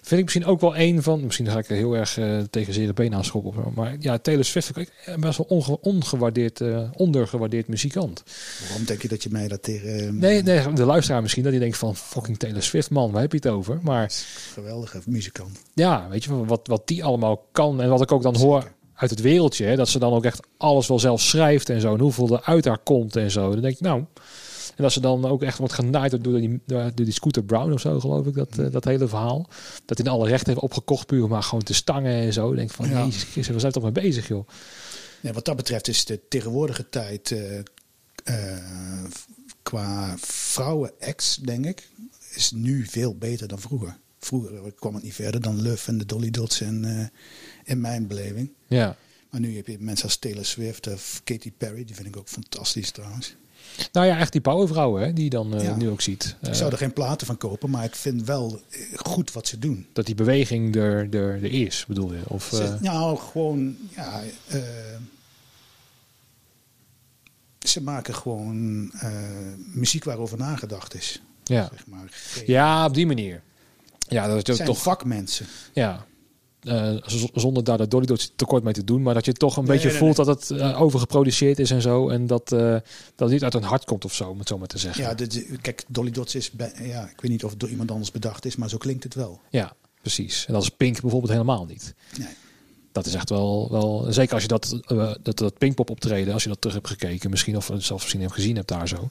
[0.03, 1.25] vind ik misschien ook wel een van...
[1.25, 3.51] Misschien ga ik er heel erg eh, tegen zere been aan schoppen.
[3.51, 8.23] of zo, Maar ja, Taylor Swift vind ik best wel onge ongewaardeerd, eh, ondergewaardeerd muzikant.
[8.69, 10.19] Waarom denk je dat je mij dat tegen...
[10.19, 11.97] Nee, nee, de luisteraar misschien dat hij denkt van...
[11.97, 13.79] Fucking Taylor Swift, man, waar heb je het over?
[13.83, 14.13] Maar
[14.53, 15.59] Geweldige muzikant.
[15.75, 17.83] ja, weet je, wat, wat die allemaal kan.
[17.83, 19.65] En wat ik ook dan hoor uit het wereldje.
[19.65, 21.95] Hè, dat ze dan ook echt alles wel zelf schrijft en zo.
[21.95, 23.51] En hoeveel er uit haar komt en zo.
[23.51, 24.05] Dan denk ik, nou...
[24.77, 27.81] En dat ze dan ook echt wordt genaaid door die, door die Scooter Brown of
[27.81, 29.49] zo, geloof ik, dat, eh, dat hele verhaal.
[29.85, 32.55] Dat hij alle rechten heeft opgekocht, puur maar gewoon te stangen en zo.
[32.55, 33.05] Denk ik van, Ja.
[33.05, 34.49] jezus waar zijn we toch mee bezig, joh?
[35.21, 37.59] Ja, wat dat betreft is de tegenwoordige tijd eh,
[38.25, 39.05] eh,
[39.63, 41.89] qua vrouwen-ex, denk ik,
[42.35, 43.97] is nu veel beter dan vroeger.
[44.19, 47.11] Vroeger kwam het niet verder dan Love en de Dolly Dots en,
[47.65, 48.53] in mijn beleving.
[48.67, 48.97] Ja.
[49.31, 52.29] Maar nu heb je mensen als Taylor Swift of Katy Perry, die vind ik ook
[52.29, 53.37] fantastisch trouwens.
[53.93, 55.77] Nou ja, echt die powervrouwen, hè, die je dan eh, Ja.
[55.77, 56.37] nu ook ziet.
[56.41, 59.47] ik Eh, zou er geen platen van kopen, maar ik vind wel eh, goed wat
[59.49, 59.87] ze doen.
[59.93, 62.21] dat die beweging er, er, er is, bedoel je?
[62.27, 64.21] Of, Ze- nou, gewoon, ja.
[67.59, 68.91] ze maken gewoon
[69.73, 71.23] muziek waarover nagedacht is.
[71.45, 71.69] ja.
[71.73, 72.13] Zeg maar.
[72.47, 73.43] Ja, op die manier.
[74.09, 74.83] Ja, dat is Het ook zijn toch...
[74.83, 75.47] vakmensen.
[75.73, 76.07] Ja.
[76.63, 76.93] Eh,
[77.35, 79.73] zonder daar de Dolly Dots tekort mee te doen, maar dat je toch een Nee,
[79.73, 82.09] beetje nee, voelt dat het eh, overgeproduceerd is en zo.
[82.09, 82.83] En dat, eh, dat
[83.17, 85.03] het niet uit hun hart komt of zo, om het zo maar te zeggen.
[85.05, 87.69] Ja, de, de- kijk, Dolly Dots is, bij, ja, ik weet niet of het door
[87.69, 89.41] iemand anders bedacht is, maar zo klinkt het wel.
[89.51, 90.45] Ja, precies.
[90.47, 91.95] En dat is Pink bijvoorbeeld helemaal niet.
[92.19, 92.29] Nee.
[92.93, 96.43] dat is echt wel, wel zeker als je dat, uh, dat, dat Pinkpop optreden, als
[96.43, 99.11] je dat terug hebt gekeken, misschien of zelfs misschien hebt gezien hebt daar zo.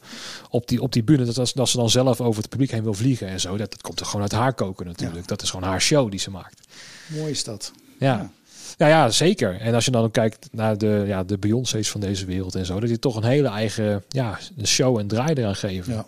[0.49, 2.83] Op die, op die bühne, dat, dat, dat ze dan zelf over het publiek heen
[2.83, 3.57] wil vliegen en zo.
[3.57, 5.27] Dat, dat komt er gewoon uit haar koken natuurlijk.
[5.27, 6.59] Dat is gewoon haar show die ze maakt.
[7.07, 7.71] Mooi is dat.
[7.97, 8.17] Ja.
[8.17, 8.31] ja.
[8.77, 9.59] Ja, ja, zeker.
[9.59, 12.65] En als je dan ook kijkt naar de, ja, de Beyoncé's van deze wereld en
[12.65, 15.93] zo, dat die toch een hele eigen ja, show en draai eraan geven.
[15.93, 16.05] Ja.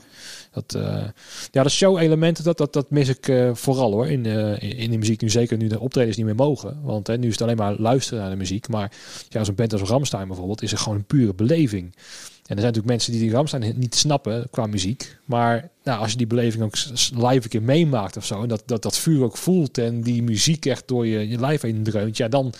[0.51, 1.03] Dat, uh,
[1.51, 4.07] ja, de show-elementen, dat, dat, dat mis ik uh, vooral hoor.
[4.07, 6.79] In, uh, in de muziek nu zeker nu de optredens niet meer mogen.
[6.83, 8.67] Want hè, nu is het alleen maar luisteren naar de muziek.
[8.67, 8.91] Maar
[9.29, 11.95] ja, zo'n band als Ramstein bijvoorbeeld is er gewoon een pure beleving.
[12.43, 15.17] En er zijn natuurlijk mensen die die Ramstein niet snappen qua muziek.
[15.25, 16.75] Maar nou, als je die beleving ook
[17.13, 18.41] live een keer meemaakt of zo.
[18.41, 21.61] En dat, dat, dat vuur ook voelt en die muziek echt door je, je lijf
[21.61, 22.17] heen dreunt.
[22.17, 22.53] Ja, dan,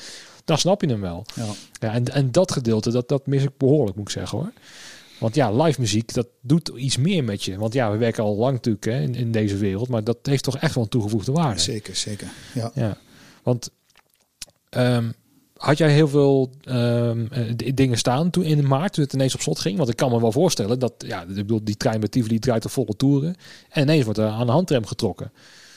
[0.46, 1.26] dan snap je hem wel.
[1.36, 1.46] Ja.
[1.80, 4.52] Ja, en, en dat gedeelte, dat, dat mis ik behoorlijk moet ik zeggen hoor.
[5.20, 7.58] Want ja, live muziek, dat doet iets meer met je.
[7.58, 9.90] Want ja, we werken al lang natuurlijk hè, in, in deze wereld.
[9.90, 11.60] Maar dat heeft toch echt wel een toegevoegde waarde.
[11.60, 12.28] Zeker, zeker.
[12.54, 12.72] Ja.
[12.76, 12.98] ja.
[13.44, 13.70] Want
[14.70, 15.14] um,
[15.64, 17.30] had jij heel veel um,
[17.74, 19.78] dingen staan toen in maart, toen het ineens op slot ging?
[19.78, 22.66] Want ik kan me wel voorstellen dat, ja, ik bedoel, die trein met Tivoli draait
[22.66, 23.36] op volle toeren.
[23.70, 25.32] En ineens wordt er aan de handrem getrokken.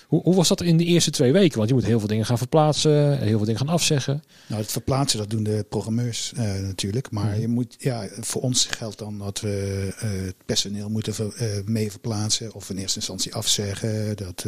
[0.07, 1.57] Hoe, hoe, was dat in de eerste twee weken?
[1.57, 4.23] Want je moet heel veel dingen gaan verplaatsen, heel veel dingen gaan afzeggen.
[4.47, 7.11] Nou, het verplaatsen, dat doen de programmeurs uh, natuurlijk.
[7.11, 7.41] Maar mm.
[7.41, 11.49] je moet, ja, voor ons geldt dan dat we uh, het personeel moeten ver, uh,
[11.65, 12.55] mee verplaatsen.
[12.55, 14.17] Of in eerste instantie afzeggen.
[14.17, 14.47] Dat,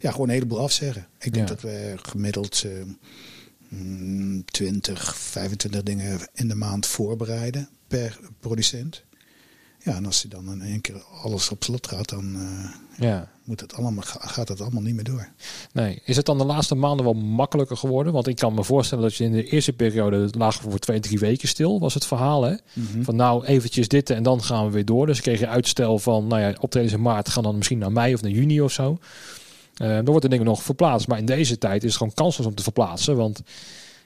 [0.00, 1.06] ja, gewoon een heleboel afzeggen.
[1.18, 1.54] Ik denk ja.
[1.54, 2.64] dat we gemiddeld
[4.44, 9.04] 20, 25 mm, dingen in de maand voorbereiden per producent.
[9.84, 13.28] Ja, en als hij dan in één keer alles op slot gaat, dan uh, ja.
[13.44, 15.28] moet het allemaal, gaat het allemaal niet meer door.
[15.72, 16.02] Nee.
[16.04, 18.12] Is het dan de laatste maanden wel makkelijker geworden?
[18.12, 21.18] Want ik kan me voorstellen dat je in de eerste periode lag voor twee, drie
[21.18, 22.42] weken stil, was het verhaal.
[22.42, 22.50] Hè?
[22.50, 23.04] Mm -hmm.
[23.04, 25.06] Van nou eventjes dit en dan gaan we weer door.
[25.06, 28.14] Dus kreeg je uitstel van, nou ja, optredens in maart gaan dan misschien naar mei
[28.14, 28.98] of naar juni of zo.
[29.82, 31.08] Uh, dan wordt de dingen nog verplaatst.
[31.08, 33.16] Maar in deze tijd is het gewoon kansloos om te verplaatsen.
[33.16, 33.42] Want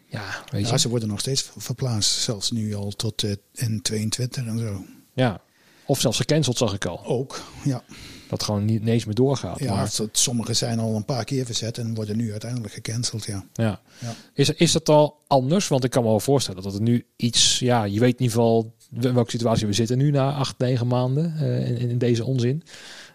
[0.06, 0.72] ja, weet je.
[0.72, 2.10] Ja, ze worden nog steeds verplaatst.
[2.10, 4.84] Zelfs nu al tot uh, N22 en zo.
[5.12, 5.40] Ja,
[5.86, 7.04] of zelfs gecanceld zag ik al.
[7.04, 7.82] Ook, ja.
[8.28, 9.58] Dat gewoon niet ineens meer doorgaat.
[9.58, 9.90] Ja, maar...
[10.12, 13.44] sommige zijn al een paar keer verzet en worden nu uiteindelijk gecanceld, ja.
[13.52, 13.80] Ja.
[13.98, 14.14] ja.
[14.34, 15.68] Is, is dat al anders?
[15.68, 17.58] Want ik kan me wel voorstellen dat het nu iets...
[17.58, 20.86] Ja, je weet in ieder geval in welke situatie we zitten nu na acht, negen
[20.86, 22.62] maanden uh, in, in, deze onzin.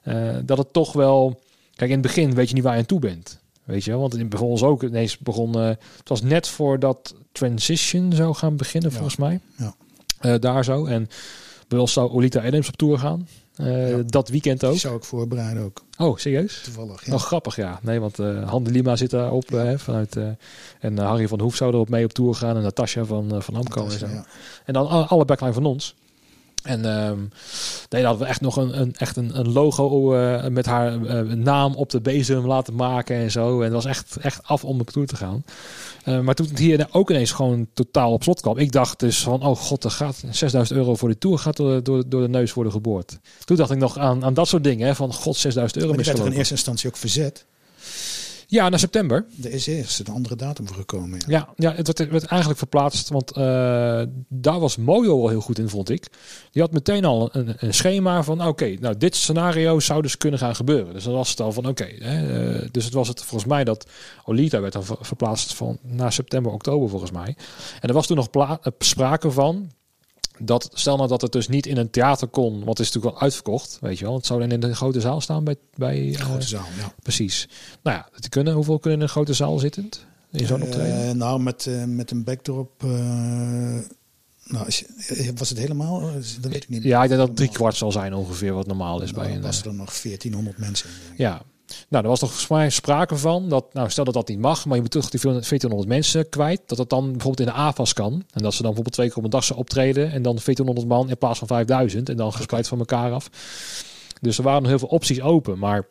[0.03, 1.41] Uh, dat het toch wel...
[1.75, 3.39] Kijk, in het begin weet je niet waar je aan toe bent.
[3.63, 3.99] Weet je wel?
[3.99, 5.57] Want in begon ons ook ineens begon...
[5.57, 8.95] Uh, het was net voordat Transition zou gaan beginnen, ja.
[8.95, 9.39] volgens mij.
[10.21, 10.37] Ja.
[10.37, 10.85] daar zo.
[10.85, 11.09] En
[11.67, 13.27] bij ons zou Olita Adams op tour gaan.
[13.57, 14.03] Uh, ja.
[14.05, 14.71] Dat weekend ook.
[14.71, 15.83] Die zou ik voorbereiden ook.
[15.97, 16.61] Oh, serieus?
[16.63, 17.11] Toevallig, ja.
[17.11, 17.79] Nog grappig, ja.
[17.81, 19.77] Nee, want uh, Han de Lima zit daarop ja.
[19.77, 20.17] vanuit...
[20.79, 22.55] en Harry van Hoef zou erop mee op tour gaan.
[22.55, 24.07] En Natasja van, van Amco en zo.
[24.65, 25.95] En dan alle backline van ons.
[26.63, 27.29] En um,
[27.89, 31.21] nee, hadden we echt nog een, een, echt een, een logo uh, met haar uh,
[31.33, 33.57] naam op de bezem laten maken en zo.
[33.57, 35.43] En het was echt, echt af om op tour te gaan.
[36.05, 38.57] Uh, maar toen het hier ook ineens gewoon totaal op slot kwam.
[38.57, 41.83] Ik dacht dus van, oh god, er gaat 6000 euro voor de tour gaat door,
[41.83, 43.19] door, door de neus worden geboord.
[43.45, 44.87] Toen dacht ik nog aan, aan dat soort dingen.
[44.87, 45.95] Hè, van god, 6000 euro.
[45.95, 47.45] Die werd er in eerste instantie ook verzet.
[48.53, 49.25] Ja, naar september.
[49.43, 51.19] Er is eerst een andere datum voor gekomen.
[51.27, 53.09] Ja, ja, ja het werd, werd, eigenlijk verplaatst.
[53.09, 53.43] Want uh,
[54.27, 56.07] daar was Mojo wel heel goed in, vond ik.
[56.51, 58.39] Die had meteen al een, een schema van...
[58.39, 60.93] oké, okay, nou dit scenario zou dus kunnen gaan gebeuren.
[60.93, 61.83] Dus dan was het al van oké.
[61.83, 63.85] Okay, uh, dus het was het volgens mij dat...
[64.25, 67.35] Olita werd dan verplaatst van naar september, oktober volgens mij.
[67.81, 69.71] En er was toen nog sprake van
[70.39, 73.13] dat stel nou dat het dus niet in een theater kon, want het is natuurlijk
[73.13, 74.15] wel uitverkocht, weet je wel.
[74.15, 76.93] Het zou dan in de grote zaal staan bij bij de grote uh, zaal, ja.
[77.01, 77.49] Precies.
[77.83, 78.53] Nou ja, het kunnen.
[78.53, 81.05] Hoeveel kunnen in een grote zaal zittend in zo'n optreden?
[81.05, 82.81] Uh, nou, met uh, met een backdrop.
[84.43, 84.65] nou,
[85.35, 86.01] was het helemaal?
[86.01, 86.83] Dat weet ik niet.
[86.83, 89.35] Ja, ik denk dat het drie kwart zal zijn ongeveer wat normaal is nou, bij
[89.35, 89.41] een.
[89.41, 90.89] Was er dan nog 1400 mensen?
[90.89, 91.41] In, ja.
[91.89, 94.75] Nou, er was toch mij sprake van dat, nou, stel dat dat niet mag, maar
[94.75, 98.13] je moet toch die 1400 mensen kwijt, dat dat dan bijvoorbeeld in de AFAS kan.
[98.13, 100.87] En dat ze dan bijvoorbeeld twee keer op een dag zou optreden en dan 1400
[100.87, 103.29] man in plaats van 5000 en dan gespreid van elkaar af.
[104.21, 105.87] Dus er waren nog heel veel opties open, maar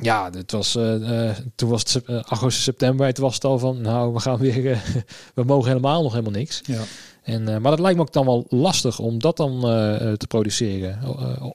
[0.00, 3.58] ja, het was, uh, uh, toen was het uh, augustus, september, het was het al
[3.58, 4.82] van, nou, we gaan weer,
[5.34, 6.60] we mogen helemaal nog helemaal niks.
[6.64, 6.82] Ja.
[7.22, 9.60] En, maar dat lijkt me ook dan wel lastig om dat dan
[10.16, 10.98] te produceren.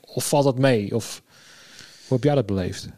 [0.00, 0.94] of valt dat mee?
[0.94, 1.22] Of
[2.06, 2.88] hoe heb jij dat beleefd?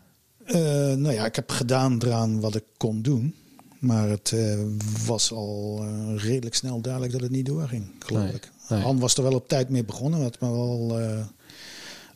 [0.53, 0.59] Uh,
[0.95, 3.35] nou ja, ik heb gedaan eraan wat ik kon doen.
[3.79, 4.59] Maar het uh,
[5.07, 8.51] was al uh, redelijk snel duidelijk dat het niet doorging, geloof nee, ik.
[8.69, 8.81] nee.
[8.81, 10.23] Han was er wel op tijd mee begonnen.
[10.23, 11.01] Had me al,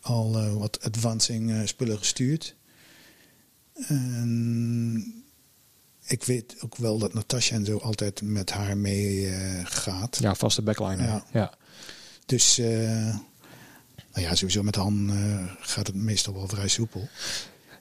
[0.01, 2.55] al wat advancing spullen gestuurd.
[3.75, 5.25] En
[6.07, 9.33] ik weet ook wel dat Natasja en zo altijd met haar mee
[9.65, 10.19] gaat.
[10.21, 11.07] Ja, vaste backliner.
[11.07, 11.25] Ja.
[11.33, 11.55] ja.
[12.27, 15.11] Dus nou ja, sowieso met Han
[15.61, 17.09] gaat het meestal wel vrij soepel.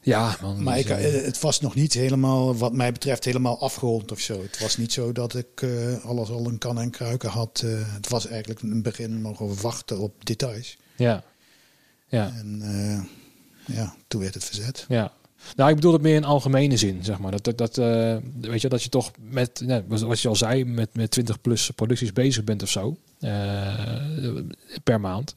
[0.05, 0.63] Ja, man.
[0.63, 4.19] Maar ik, eh, eh, het was nog niet helemaal, wat mij betreft, helemaal afgerond of
[4.19, 4.41] zo.
[4.41, 7.63] Het was niet zo dat ik eh, alles al een kan en kruiken had.
[7.67, 10.77] Het was eigenlijk het begin mogen wachten op details.
[10.95, 11.23] ja.
[12.07, 12.33] Ja.
[12.35, 12.61] En
[13.65, 14.85] ja, toen werd het verzet.
[14.87, 15.13] Ja.
[15.55, 17.31] Nou, ik bedoel het meer in algemene zin, zeg maar.
[17.31, 17.75] Dat, dat, dat,
[18.41, 21.69] weet je, dat je toch met, nou, wat je al zei, met, met 20 plus
[21.75, 22.97] producties bezig bent of zo.
[24.83, 25.33] per maand.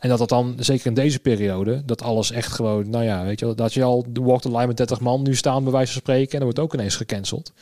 [0.00, 3.38] En dat dat dan, zeker in deze periode, dat alles echt gewoon, nou ja, weet
[3.38, 5.72] je wel, dat je al de Walk the Line met 30 man nu staan, bij
[5.72, 7.52] wijze van spreken, en dan wordt ook ineens gecanceld.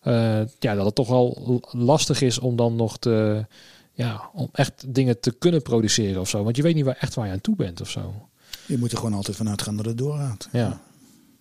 [0.00, 3.46] Eh, ja, dat het toch wel lastig is om dan nog te,
[3.92, 6.44] ja, om echt dingen te kunnen produceren of zo.
[6.44, 8.28] Want je weet niet waar echt waar je aan toe bent of zo.
[8.66, 10.48] Je moet er gewoon altijd vanuit gaan dat het doorgaat.
[10.52, 10.80] Ja.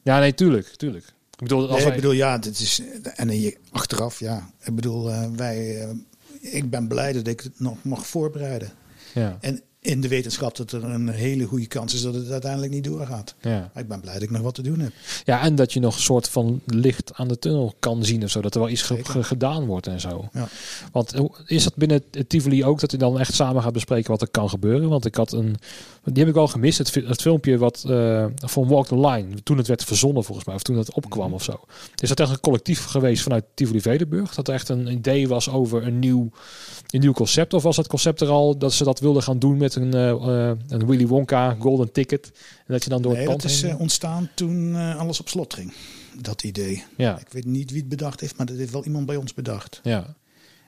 [0.03, 1.05] Ja, nee, tuurlijk, tuurlijk.
[1.05, 2.81] Ik bedoel, als Nee, ik bedoel, ja, dit is.
[3.15, 4.49] En hier achteraf, ja.
[4.63, 5.81] Ik bedoel, eh, wij.
[5.81, 5.89] eh,
[6.41, 8.71] ik ben blij dat ik het nog mag voorbereiden.
[9.13, 12.71] ja, En in de wetenschap dat er een hele goede kans is dat het uiteindelijk
[12.71, 13.35] niet doorgaat.
[13.41, 13.69] ja.
[13.73, 14.91] Maar ik ben blij dat ik nog wat te doen heb.
[15.25, 18.29] ja, en dat je nog een soort van licht aan de tunnel kan zien of
[18.29, 18.41] zo.
[18.41, 19.23] Dat er wel iets Zeker.
[19.23, 20.27] gedaan wordt en zo.
[20.33, 20.47] Ja.
[20.91, 21.13] Want
[21.45, 24.29] is dat binnen het Tivoli ook dat je dan echt samen gaat bespreken wat er
[24.31, 24.89] kan gebeuren?
[24.89, 25.55] Want ik had een,
[26.03, 29.43] die heb ik wel gemist, het, fi- het filmpje wat eh, van Walk the Line,
[29.43, 31.33] toen het werd verzonnen volgens mij, of toen het opkwam Mhm.
[31.33, 31.59] of zo.
[32.01, 34.35] Is dat echt een collectief geweest vanuit Tivoli Vedenburg?
[34.35, 36.29] Dat er echt een idee was over een nieuw,
[36.89, 37.53] een nieuw concept?
[37.53, 40.09] Of was het concept er al dat ze dat wilden gaan doen met een, eh,
[40.49, 42.31] eh, een Willy Wonka golden ticket?
[42.65, 45.19] En dat je dan door Nee, het pand dat is heen- eh, ontstaan toen alles
[45.19, 45.73] op slot ging.
[46.21, 46.83] Dat idee.
[46.97, 49.33] ja, Ik weet niet wie het bedacht heeft, maar dat heeft wel iemand bij ons
[49.33, 49.79] bedacht.
[49.83, 50.15] ja,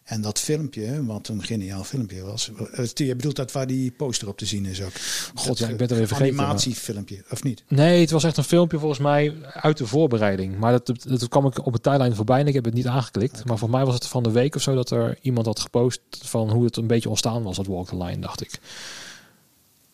[0.05, 2.51] En dat filmpje, wat een geniaal filmpje was.
[2.71, 4.91] eh, Je bedoelt dat waar die poster op te zien is ook.
[5.35, 7.63] God, ja, ik ben het weer vergeten, Animatiefilmpje, of niet?
[7.67, 10.57] Nee, het was echt een filmpje volgens mij uit de voorbereiding.
[10.57, 12.87] Maar dat, dat, dat kwam ik op het tijdlijn voorbij en ik heb het niet
[12.87, 13.45] aangeklikt.
[13.45, 15.99] Maar voor mij was het van de week of zo dat er iemand had gepost
[16.09, 18.59] van hoe het een beetje ontstaan was, dat Walk the Line, dacht ik.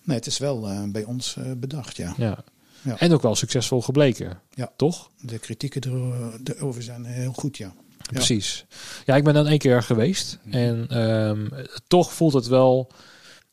[0.03, 2.13] Nee, het is wel eh, bij ons eh, bedacht, ja.
[2.17, 2.43] Ja.
[2.81, 2.99] Ja.
[2.99, 4.39] En ook wel succesvol gebleken.
[4.53, 4.71] Ja.
[4.75, 5.09] Toch?
[5.21, 7.73] De kritieken er- erover zijn heel goed, ja.
[8.13, 8.65] Precies.
[9.05, 10.39] Ja, ik ben dan één keer geweest.
[10.43, 10.55] Mhm.
[10.57, 11.47] En ehm,
[11.87, 12.91] toch voelt het wel...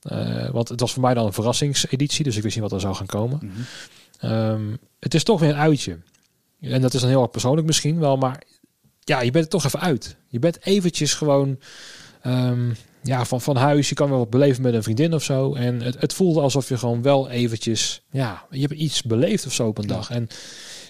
[0.03, 2.81] eh, want het was voor mij dan een verrassingseditie, dus ik wist niet wat er
[2.81, 3.39] zou gaan komen.
[3.43, 3.61] Mhm.
[4.33, 5.99] Ehm, het is toch weer een uitje.
[6.61, 8.43] En dat is dan heel erg persoonlijk misschien wel, maar
[9.01, 10.17] ja, je bent er toch even uit.
[10.29, 11.59] Je bent eventjes gewoon
[12.23, 12.71] ehm,
[13.03, 13.89] ja, van, van huis.
[13.89, 15.55] Je kan wel wat beleven met een vriendin of zo.
[15.55, 19.53] En het, het voelde alsof je gewoon wel eventjes, ja, je hebt iets beleefd of
[19.53, 19.95] zo op een Ja.
[19.95, 20.11] dag.
[20.11, 20.29] En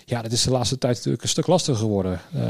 [0.04, 2.20] ja, dat is de laatste tijd natuurlijk een stuk lastiger geworden.
[2.34, 2.40] Eh,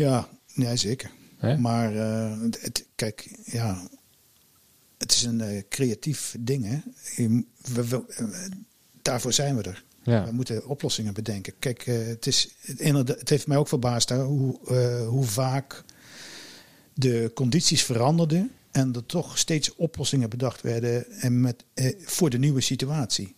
[0.00, 1.10] Ja, nee, zeker.
[1.58, 3.88] Maar eh, het, kijk, ja,
[4.98, 6.78] het is een eh, creatief ding, hè.
[7.22, 7.44] Je-
[7.74, 8.26] we- we- eh,
[9.02, 9.84] daarvoor zijn we er.
[10.02, 11.52] Ja, We moeten oplossingen bedenken.
[11.58, 14.58] Kijk, het, is, het heeft mij ook verbaasd hè, hoe,
[15.06, 15.84] hoe vaak
[16.94, 21.64] de condities veranderden en er toch steeds oplossingen bedacht werden en met,
[22.04, 23.34] voor de nieuwe situatie.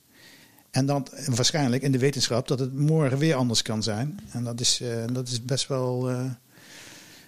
[0.70, 4.18] En dan waarschijnlijk in de wetenschap dat het morgen weer anders kan zijn.
[4.32, 4.82] En dat is,
[5.12, 6.10] dat is best wel.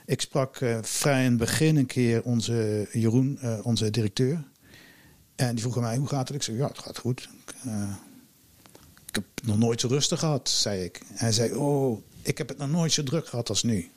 [0.07, 4.45] Eh, ik sprak eh, vrij in het begin een keer onze Jeroen, eh, onze directeur.
[5.37, 6.37] En die vroeg aan mij: hoe gaat het?
[6.37, 7.29] Ik zei: ja, het gaat goed.
[7.65, 7.95] Eh,
[9.07, 11.01] ik heb nog nooit zo rustig gehad, zei ik.
[11.13, 13.89] Hij zei: Oh, ik heb het nog nooit zo druk gehad als nu.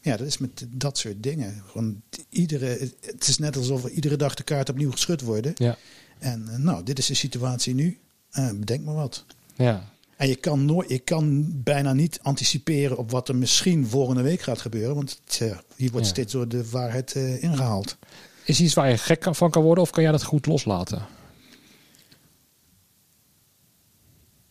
[0.00, 1.62] Ja, dat is met dat soort dingen.
[1.66, 5.52] Gewoon iedere, het is net alsof er iedere dag de kaart opnieuw geschud worden.
[5.56, 5.76] ja,
[6.18, 7.98] En eh, nou, dit is de situatie nu.
[8.30, 9.24] Eh, bedenk maar wat.
[9.56, 9.90] ja.
[10.22, 14.40] En je kan, nooit, je kan bijna niet anticiperen op wat er misschien volgende week
[14.40, 14.94] gaat gebeuren.
[14.94, 16.12] Want tja, hier wordt Ja.
[16.12, 17.96] steeds door de waarheid eh, ingehaald.
[18.44, 21.06] Is iets waar je gek van kan worden of kan jij dat goed loslaten?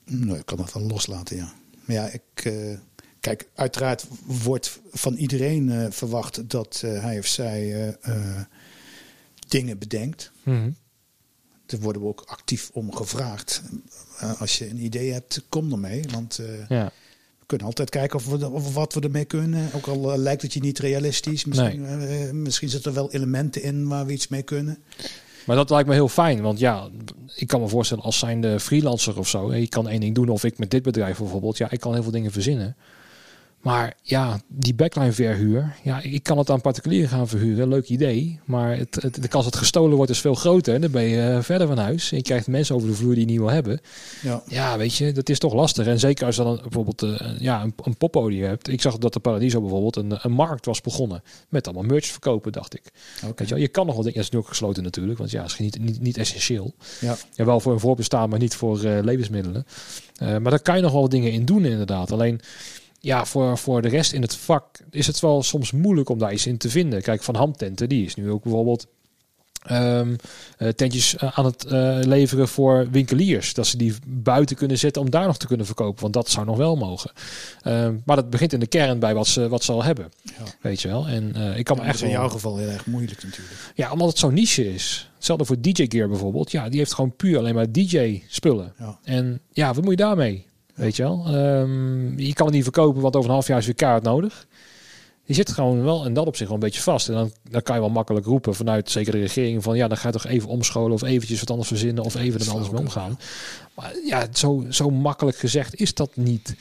[0.05, 1.53] Nee, ik kan dat wel loslaten, ja.
[1.86, 2.78] Maar ja, ik, eh,
[3.19, 8.41] kijk, uiteraard wordt van iedereen eh, verwacht dat eh, hij of zij eh, eh,
[9.47, 10.32] dingen bedenkt.
[10.43, 10.72] Mhm.
[11.72, 13.61] Daar worden we ook actief om gevraagd.
[14.19, 16.03] Eh, als je een idee hebt, kom ermee.
[16.11, 16.91] Want eh, Ja,
[17.39, 19.69] we kunnen altijd kijken of, we, of wat we ermee kunnen.
[19.76, 21.45] Ook al eh, lijkt het je niet realistisch.
[21.45, 24.78] Misschien, misschien zitten er wel elementen in waar we iets mee kunnen.
[25.45, 26.41] maar dat lijkt me heel fijn.
[26.41, 26.89] Want ja,
[27.36, 29.53] ik kan me voorstellen als zijnde freelancer of zo.
[29.53, 31.57] Je kan één ding doen of ik met dit bedrijf bijvoorbeeld.
[31.57, 32.76] Ja, ik kan heel veel dingen verzinnen.
[33.62, 35.76] Maar ja, die backline verhuur.
[35.84, 37.68] Ja, ik kan het aan particulieren gaan verhuren.
[37.68, 38.39] Leuk idee.
[38.45, 40.74] Maar het, het, de kans dat gestolen wordt is veel groter.
[40.74, 42.12] En dan ben je eh, verder van huis.
[42.12, 43.82] En je krijgt mensen over de vloer die niet wil hebben.
[44.22, 45.88] Ja, Ja, weet je, dat is toch lastig.
[45.88, 48.68] En zeker als je dan bijvoorbeeld eh, ja, een, een poppodium hebt.
[48.68, 51.24] Ik zag dat de Paradiso bijvoorbeeld een, een markt was begonnen.
[51.49, 52.84] Met allemaal merch verkopen, dacht ik.
[53.22, 55.18] Weet je, wel, je kan nog wel dingen, dat is nu ook gesloten natuurlijk.
[55.18, 56.74] Want ja, het is niet, niet, niet essentieel.
[56.99, 57.16] Ja.
[57.34, 59.66] Ja, wel voor een voorbestaan, maar niet voor eh, levensmiddelen.
[60.20, 62.12] Maar daar kan je nog wel dingen in doen inderdaad.
[62.12, 62.41] Alleen,
[63.02, 66.34] ja, voor, voor de rest in het vak is het wel soms moeilijk om daar
[66.34, 67.02] iets in te vinden.
[67.02, 68.88] Kijk, Van Hamtenten, die is nu ook bijvoorbeeld
[69.62, 70.16] ehm,
[70.58, 73.54] eh, tentjes eh, aan het eh, leveren voor winkeliers.
[73.54, 76.02] Dat ze die buiten kunnen zetten om daar nog te kunnen verkopen.
[76.02, 77.12] Want dat zou nog wel mogen.
[77.62, 80.12] Ehm, maar dat begint in de kern bij wat ze, wat ze al hebben.
[80.24, 80.43] Ja.
[80.62, 81.08] Weet je wel.
[81.08, 83.72] En ik kan me echt in jouw geval heel erg moeilijk natuurlijk.
[83.76, 85.12] Ja, omdat het zo'n niche is.
[85.16, 86.52] Hetzelfde voor DJ Gear bijvoorbeeld.
[86.52, 88.74] Ja, die heeft gewoon puur alleen maar DJ spullen.
[88.78, 88.99] Ja.
[89.04, 90.49] En ja, wat moet je daarmee?
[90.76, 91.24] Weet je wel?
[91.26, 94.47] Ehm, je kan het niet verkopen, want over een half jaar is weer kaart nodig.
[95.24, 97.07] Je zit gewoon wel en dat op zich wel een beetje vast.
[97.07, 99.97] En dan, dan kan je wel makkelijk roepen vanuit zeker de regering van ja, dan
[99.97, 102.80] ga je toch even omscholen of eventjes wat anders verzinnen of even er anders mee
[102.80, 103.19] omgaan.
[103.76, 106.55] Maar ja, zo, zo makkelijk gezegd is dat niet.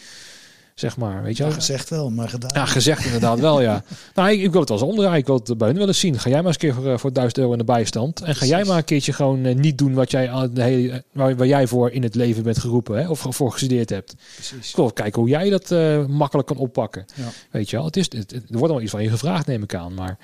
[0.81, 1.59] Zeg maar, weet je Ja, wel?
[1.59, 2.51] gezegd wel, maar gedaan.
[2.55, 3.83] Ja, gezegd inderdaad wel, ja.
[4.15, 5.19] Nou, ik, ik wil het wel eens omdraaien.
[5.19, 6.19] Ik wil het bij hun wel eens zien.
[6.19, 8.21] Ga jij maar eens een keer voor, eh, voor 1000 euro in de bijstand.
[8.21, 10.91] En ga jij maar een keertje gewoon eh, niet doen wat jij, al de hele,
[10.91, 12.99] eh, waar, waar jij voor in het leven bent geroepen.
[12.99, 14.15] Hè, of voor gestudeerd hebt.
[14.35, 14.71] Precies.
[14.71, 15.71] Ik wil kijken hoe jij dat
[16.09, 17.05] makkelijk kan oppakken.
[17.15, 17.29] Ja.
[17.51, 17.85] Weet je wel.
[17.85, 19.95] Het is, het, er wordt wel iets van je gevraagd, neem ik aan.
[19.95, 20.19] Maar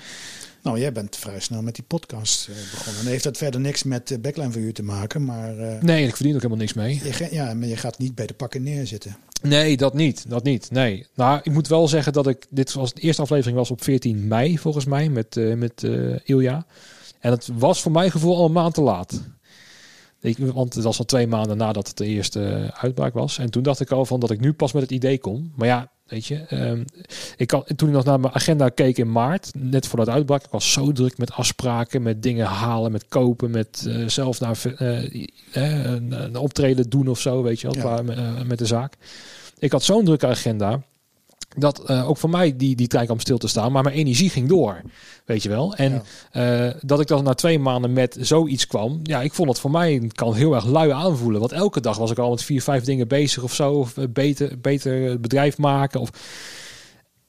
[0.62, 3.02] Nou, jij bent vrij snel met die podcast begonnen.
[3.02, 6.34] En heeft dat verder niks met backline voor u te maken, maar, nee, ik verdien
[6.34, 7.00] ook helemaal niks mee.
[7.04, 9.16] je, ja, maar je gaat niet bij de pakken neerzitten.
[9.48, 10.30] Nee, dat niet.
[10.30, 10.70] Dat niet.
[10.70, 11.06] Nee.
[11.14, 12.46] Nou, ik moet wel zeggen dat ik.
[12.50, 16.18] Dit was de eerste aflevering was op 14 mei volgens mij met, eh met eh,
[16.24, 16.66] Ilja.
[17.20, 19.22] En het was voor mijn gevoel al een maand te laat.
[20.26, 23.38] Ik, want het was al twee maanden nadat het de eerste eh, uitbraak was.
[23.38, 25.52] En toen dacht ik al van dat ik nu pas met het idee kom.
[25.56, 26.36] Maar ja, weet je.
[26.48, 26.84] ehm,
[27.36, 30.44] ik kan, toen ik nog naar mijn agenda keek in maart, net voor dat uitbraak,
[30.44, 34.58] ik was zo druk met afspraken, met dingen halen, met kopen, met eh, zelf naar
[34.76, 38.42] eh, een, optreden doen of zo, weet je wel, Ja.
[38.46, 38.94] met de zaak.
[39.58, 40.82] Ik had zo'n drukke agenda.
[41.58, 43.72] Dat eh, ook voor mij die, die trein kwam stil te staan.
[43.72, 44.80] Maar mijn energie ging door.
[45.24, 45.74] Weet je wel.
[45.74, 46.02] En
[46.32, 46.66] Ja.
[46.66, 49.00] eh, dat ik dan na twee maanden met zoiets kwam.
[49.02, 51.40] Ja, ik vond het voor mij kan heel erg lui aanvoelen.
[51.40, 53.72] Want elke dag was ik al met vier, vijf dingen bezig of zo.
[53.72, 56.00] Of eh, beter, beter bedrijf maken.
[56.00, 56.10] Of...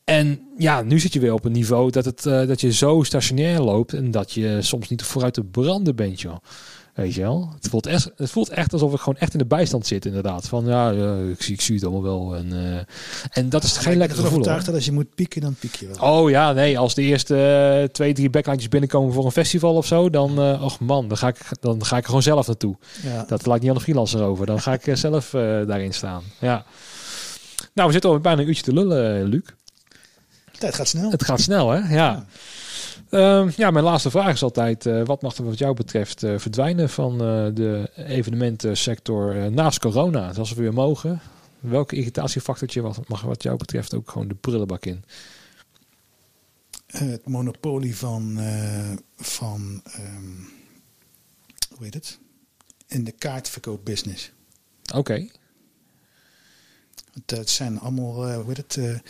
[0.04, 3.62] En ja, nu zit je weer op een niveau dat, het, dat je zo stationair
[3.62, 3.94] loopt.
[3.94, 6.36] En dat je soms niet vooruit te branden bent, joh.
[6.98, 7.50] Weet je wel?
[7.56, 10.48] Het voelt, echt, het voelt echt alsof ik gewoon echt in de bijstand zit, inderdaad.
[10.48, 10.92] Van ja,
[11.30, 12.36] ik, zie, ik zie het allemaal wel.
[12.36, 12.80] En, eh,
[13.32, 14.32] en dat is geen ik lekker gevoel.
[14.32, 16.12] overtuigd dat als je moet pieken, dan piek je wel.
[16.12, 17.36] Oh ja, nee, als de eerste
[17.82, 21.18] eh, twee, drie backlijntjes binnenkomen voor een festival of zo, dan, eh och man, dan
[21.18, 22.76] ga, ik, dan ga ik er gewoon zelf naartoe.
[23.04, 23.26] Ja.
[23.28, 24.46] Dat laat ik niet aan de freelancer over.
[24.46, 25.30] Dan ga ik zelf
[25.68, 26.24] daarin staan.
[26.40, 26.66] Ja.
[27.74, 29.44] Nou, we zitten al bijna een uurtje te lullen, Luc.
[30.60, 31.12] Tijd gaat snel.
[31.12, 31.96] Het gaat snel, hè?
[31.96, 32.26] Ja.
[33.10, 36.38] Ehm, ja, mijn laatste vraag is altijd: eh, wat mag er wat jou betreft eh,
[36.40, 40.28] verdwijnen van eh, de evenementensector naast corona?
[40.28, 41.22] Dus als we weer mogen,
[41.60, 45.04] welke irritatiefactortje wat- mag wat jou betreft ook gewoon de prullenbak in?
[46.88, 48.40] Het monopolie van,
[49.18, 50.32] van ehm,
[51.76, 52.20] hoe heet het?
[52.88, 54.32] In de kaartverkoopbusiness.
[54.96, 55.28] Oké.
[57.26, 59.02] Het zijn allemaal, hoe heet het,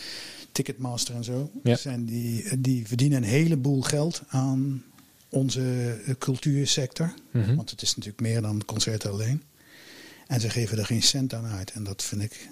[0.58, 1.50] Ticketmaster en zo.
[1.62, 1.76] Ja.
[1.76, 4.84] Zijn die, die verdienen een heleboel geld aan
[5.28, 7.14] onze eh, cultuursector.
[7.30, 7.54] Mhm.
[7.54, 9.42] Want het is natuurlijk meer dan concerten alleen.
[10.26, 11.70] En ze geven er geen cent aan uit.
[11.70, 12.48] En dat vind ik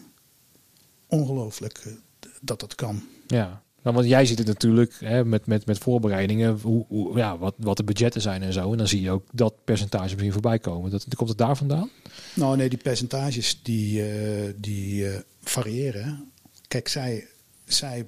[1.07, 1.93] ongelooflijk eh,
[2.41, 3.03] dat dat kan.
[3.27, 3.63] Ja.
[3.83, 7.55] Nou, want jij ziet het natuurlijk hè, met, met, met voorbereidingen, hoe, hoe, ja, wat,
[7.59, 8.73] wat de budgetten zijn en zo.
[8.73, 10.91] En dan zie je ook dat percentage misschien voorbij komen.
[10.91, 11.91] Dat, komt het daar vandaan?
[12.35, 15.07] Nou nee, die percentages die, eh, die
[15.43, 16.31] variëren.
[16.69, 17.27] Kijk, zij,
[17.67, 18.07] zij,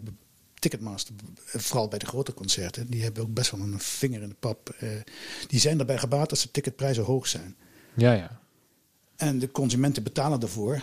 [0.55, 1.15] Ticketmaster,
[1.53, 4.35] eh, vooral bij de grote concerten, die hebben ook best wel een vinger in de
[4.39, 4.75] pap.
[4.79, 4.89] Eh,
[5.47, 7.57] die zijn erbij gebaat als de ticketprijzen hoog zijn.
[7.95, 8.41] Ja, ja.
[9.17, 10.83] En de consumenten betalen ervoor.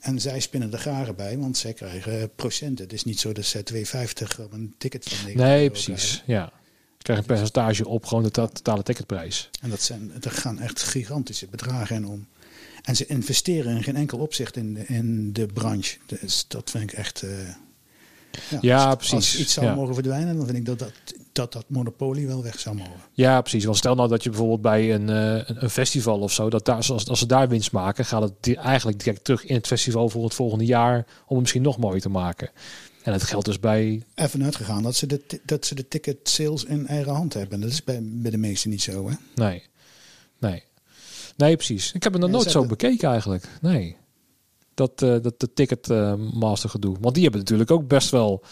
[0.00, 2.84] En zij spinnen de garen bij, want zij krijgen procenten.
[2.84, 6.04] Het is niet zo dat zij 2,50 op een ticket van 90 Nee, precies.
[6.22, 6.32] krijgen.
[6.32, 6.52] Ja.
[6.96, 9.50] Je krijgt een percentage op gewoon de to- totale ticketprijs.
[9.60, 12.26] En dat zijn, er gaan echt gigantische bedragen in om.
[12.82, 15.98] En ze investeren in geen enkel opzicht in de, in de branche.
[16.06, 17.22] Dus dat vind ik echt.
[17.22, 17.30] eh,
[18.60, 19.14] Ja, als, precies.
[19.14, 19.74] Als iets zou Ja.
[19.74, 20.92] mogen verdwijnen, dan vind ik dat dat,
[21.32, 22.92] dat dat monopolie wel weg zou mogen.
[23.12, 23.64] Ja, precies.
[23.64, 26.76] Want stel nou dat je bijvoorbeeld bij een, eh, een- festival of zo, dat daar,
[26.76, 30.24] als, als ze daar winst maken, gaat het eigenlijk direct terug in het festival voor
[30.24, 32.50] het volgende jaar om het misschien nog mooier te maken.
[33.02, 34.02] En het geldt dus bij.
[34.14, 37.60] Even uitgegaan dat ze de, dat ze de ticket sales in eigen hand hebben.
[37.60, 39.08] Dat is bij, bij de meesten niet zo.
[39.08, 39.14] Hè?
[39.34, 39.62] Nee.
[40.38, 40.62] Nee.
[41.36, 41.92] Nee, precies.
[41.92, 43.44] Ik heb het nog nooit zo bekeken eigenlijk.
[43.60, 43.96] Nee.
[44.74, 46.96] Dat, eh dat de Ticketmaster gedoe.
[47.00, 48.44] Want die hebben natuurlijk ook best wel.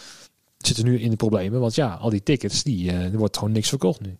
[0.57, 1.59] Zitten nu in de problemen.
[1.59, 4.17] Want ja, al die tickets, die, eh, er wordt gewoon niks verkocht nu.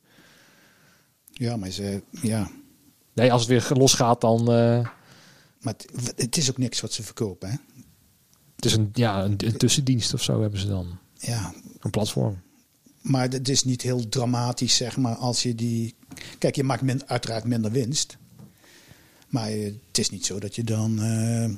[1.31, 2.49] Ja, maar ze, ja.
[3.13, 4.39] Nee, als het weer losgaat, dan.
[4.39, 4.87] eh,
[5.59, 7.49] Maar het, het is ook niks wat ze verkopen.
[7.49, 7.55] Hè?
[8.55, 10.97] het is een, ja, een, een tussendienst of zo hebben ze dan.
[11.17, 12.41] Ja, Een platform.
[13.01, 15.95] Maar het is niet heel dramatisch, zeg maar, als je die...
[16.37, 18.17] Kijk, je maakt min, uiteraard minder winst.
[19.27, 21.49] Maar eh, het is niet zo dat je dan eh,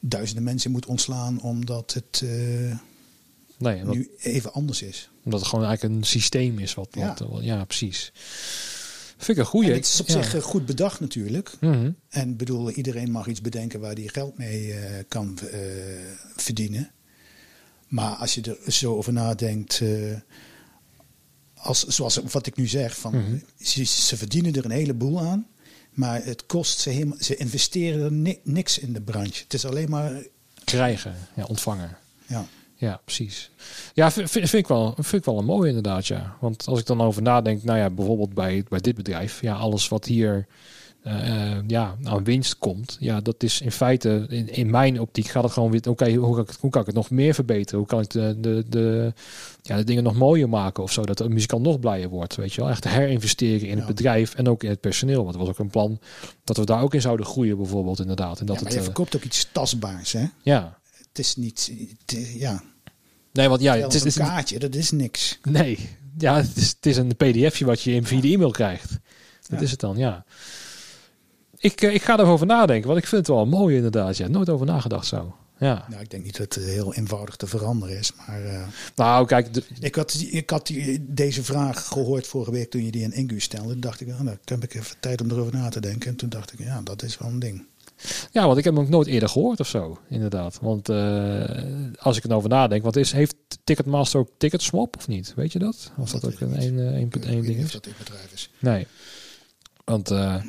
[0.00, 1.40] duizenden mensen moet ontslaan...
[1.40, 2.76] omdat het eh,
[3.58, 5.10] Nee, nu even anders is.
[5.24, 6.74] omdat het gewoon eigenlijk een systeem is.
[6.74, 7.06] Wat, Ja.
[7.06, 8.12] wat, wat- ja precies.
[9.16, 9.68] Vind ik een goeie.
[9.70, 10.12] En het is op Ja.
[10.22, 11.52] zich eh, goed bedacht natuurlijk.
[11.60, 11.90] Mhm.
[12.08, 15.60] En ik bedoel, iedereen mag iets bedenken waar hij geld mee eh, kan eh,
[16.36, 16.90] verdienen.
[17.88, 20.16] Maar als je er zo over nadenkt, eh,
[21.54, 23.36] als, zoals wat ik nu zeg, van, Mhm.
[23.60, 25.46] ze, ze verdienen er een heleboel aan.
[25.90, 29.42] Maar het kost ze helemaal, ze investeren er ni- niks in de branche.
[29.42, 30.12] Het is alleen maar,
[30.64, 31.96] Krijgen, ja, ontvangen.
[32.26, 32.46] ja.
[32.74, 33.50] Ja, precies.
[33.94, 36.36] Ja, vind, vind, vind ik wel, vind ik wel een mooie inderdaad, ja.
[36.40, 39.88] Want als ik dan over nadenk, nou ja, bijvoorbeeld bij, bij dit bedrijf, ja, alles
[39.88, 40.46] wat hier
[41.02, 45.26] eh, eh, ja, aan winst komt, ja, dat is in feite, in, in mijn optiek
[45.26, 47.34] gaat het gewoon weer, oké, hoe, kan ik het- hoe kan ik het nog meer
[47.34, 47.78] verbeteren?
[47.78, 49.12] Hoe kan ik de, de, de,
[49.62, 52.52] ja, de dingen nog mooier maken of zo, dat de muzikant nog blijer wordt, weet
[52.52, 52.70] je wel?
[52.70, 55.22] Echt herinvesteren in het bedrijf en ook in het personeel.
[55.22, 55.98] Want er was ook een plan
[56.44, 58.40] dat we daar ook in zouden groeien, bijvoorbeeld, inderdaad.
[58.40, 60.24] En dat ja, maar het, je eh, verkoopt ook iets tastbaars, hè?
[60.42, 60.78] ja.
[61.08, 61.72] Het is niet,
[62.06, 62.62] het, ja,
[63.32, 65.38] Nee, want ja, het is, het is een kaartje, dat is niks.
[65.42, 65.88] Nee,
[66.18, 68.90] ja, het is, het is een pdfje wat je via de e-mail krijgt.
[69.48, 69.64] Dat Ja.
[69.64, 70.24] is het dan, ja.
[71.62, 74.16] Ik, eh, ik ga erover nadenken, want ik vind het wel mooi inderdaad.
[74.16, 75.34] Ja, nooit over nagedacht zo.
[75.58, 75.84] Ja.
[75.88, 78.44] Nou, ik denk niet dat het heel eenvoudig te veranderen is, maar...
[78.44, 78.62] eh,
[78.96, 82.90] Nou, kijk, de- Ik had, ik had die, deze vraag gehoord vorige week toen je
[82.90, 83.70] die in Ingu stelde.
[83.72, 86.10] Toen dacht ik, oh, nou, toen heb ik even tijd om erover na te denken.
[86.10, 87.64] En toen dacht ik, ja, dat is wel een ding.
[88.32, 90.58] ja, want ik heb hem ook nooit eerder gehoord of zo, inderdaad.
[90.62, 91.44] Want eh,
[91.98, 93.34] als ik erover nadenk, want is, heeft
[93.64, 95.32] Ticketmaster ook Ticketswap of niet?
[95.36, 95.92] Weet je dat?
[95.98, 97.72] Of dat, Dat ook een, een, een, een ding is?
[97.72, 98.50] dat dit bedrijf is.
[98.58, 98.86] Nee.
[99.90, 100.42] Want eh,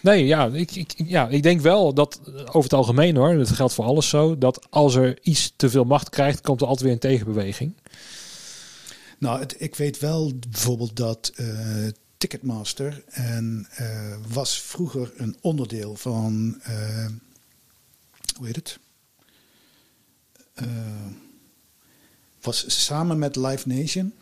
[0.00, 3.50] nee, ja ik, ik, ja, ik denk wel dat eh, over het algemeen hoor, dat
[3.50, 6.84] geldt voor alles zo, dat als er iets te veel macht krijgt, komt er altijd
[6.84, 7.74] weer een tegenbeweging.
[9.18, 11.46] Nou, het, ik weet wel bijvoorbeeld dat eh,
[12.16, 13.68] Ticketmaster en,
[14.28, 16.60] was vroeger een onderdeel van,
[18.36, 18.78] hoe heet het?
[22.40, 24.12] Was samen met Live Nation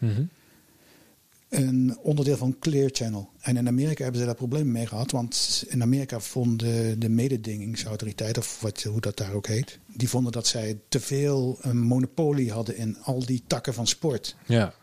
[1.49, 3.31] een onderdeel van Clear Channel.
[3.41, 5.11] En in Amerika hebben ze daar problemen mee gehad.
[5.11, 9.79] Want in Amerika vonden de mededingingsautoriteit, of wat, hoe dat daar ook heet...
[9.87, 14.37] die vonden dat zij te veel een monopolie hadden in al die takken van sport.
[14.47, 14.75] Ja.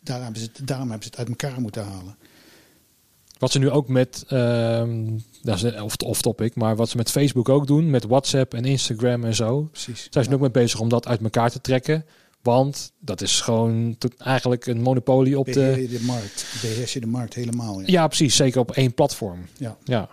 [0.00, 2.16] Daarom hebben, ze het, daarom hebben ze het uit elkaar moeten halen.
[3.38, 7.10] Wat ze nu ook met, ehm dat is off, off topic, maar wat ze met
[7.10, 10.06] Facebook ook doen, met WhatsApp en Instagram en zo, Precies.
[10.10, 12.04] zijn ze nu ook mee bezig om dat uit elkaar te trekken.
[12.46, 15.82] Want dat is gewoon eigenlijk een monopolie op Beheer de...
[15.82, 16.46] je de markt.
[16.62, 17.80] Beheers je de markt helemaal.
[17.80, 17.86] Ja.
[17.86, 18.36] Ja, precies.
[18.36, 19.38] Zeker op één platform.
[19.58, 19.76] Ja.
[19.84, 20.08] Ja.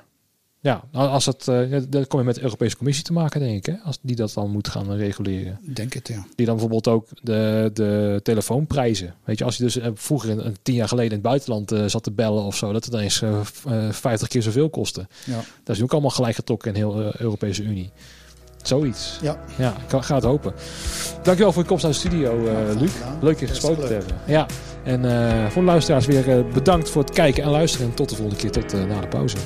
[0.60, 3.58] Ja, nou, als dat, ja, dan kom je met de Europese Commissie te maken, denk
[3.58, 3.66] ik.
[3.66, 3.82] Hè?
[3.84, 5.60] Als die dat dan moet gaan reguleren.
[5.74, 6.26] Denk het, ja.
[6.36, 9.16] Die dan bijvoorbeeld ook de, de telefoonprijzen.
[9.24, 11.72] Weet je, als je dus eh, vroeger, een, een tien jaar geleden in het buitenland
[11.72, 14.70] eh, zat te bellen of zo, dat het dan eens v- eh, 50 keer zoveel
[14.70, 15.08] kostte.
[15.26, 15.44] Ja.
[15.64, 17.92] Dat is ook allemaal gelijk getrokken in heel de Europese Unie.
[18.68, 19.18] Zoiets.
[19.22, 19.38] ja.
[19.56, 20.54] Ja, ik ga- het hopen.
[21.22, 22.92] Dankjewel voor je komst naar de studio, eh, Luc.
[23.22, 24.16] Leuk je gesproken te hebben.
[24.26, 24.46] Ja,
[24.84, 27.88] en eh, voor de luisteraars weer eh, bedankt voor het kijken en luisteren.
[27.88, 29.38] En tot de volgende keer, tot na de pauze.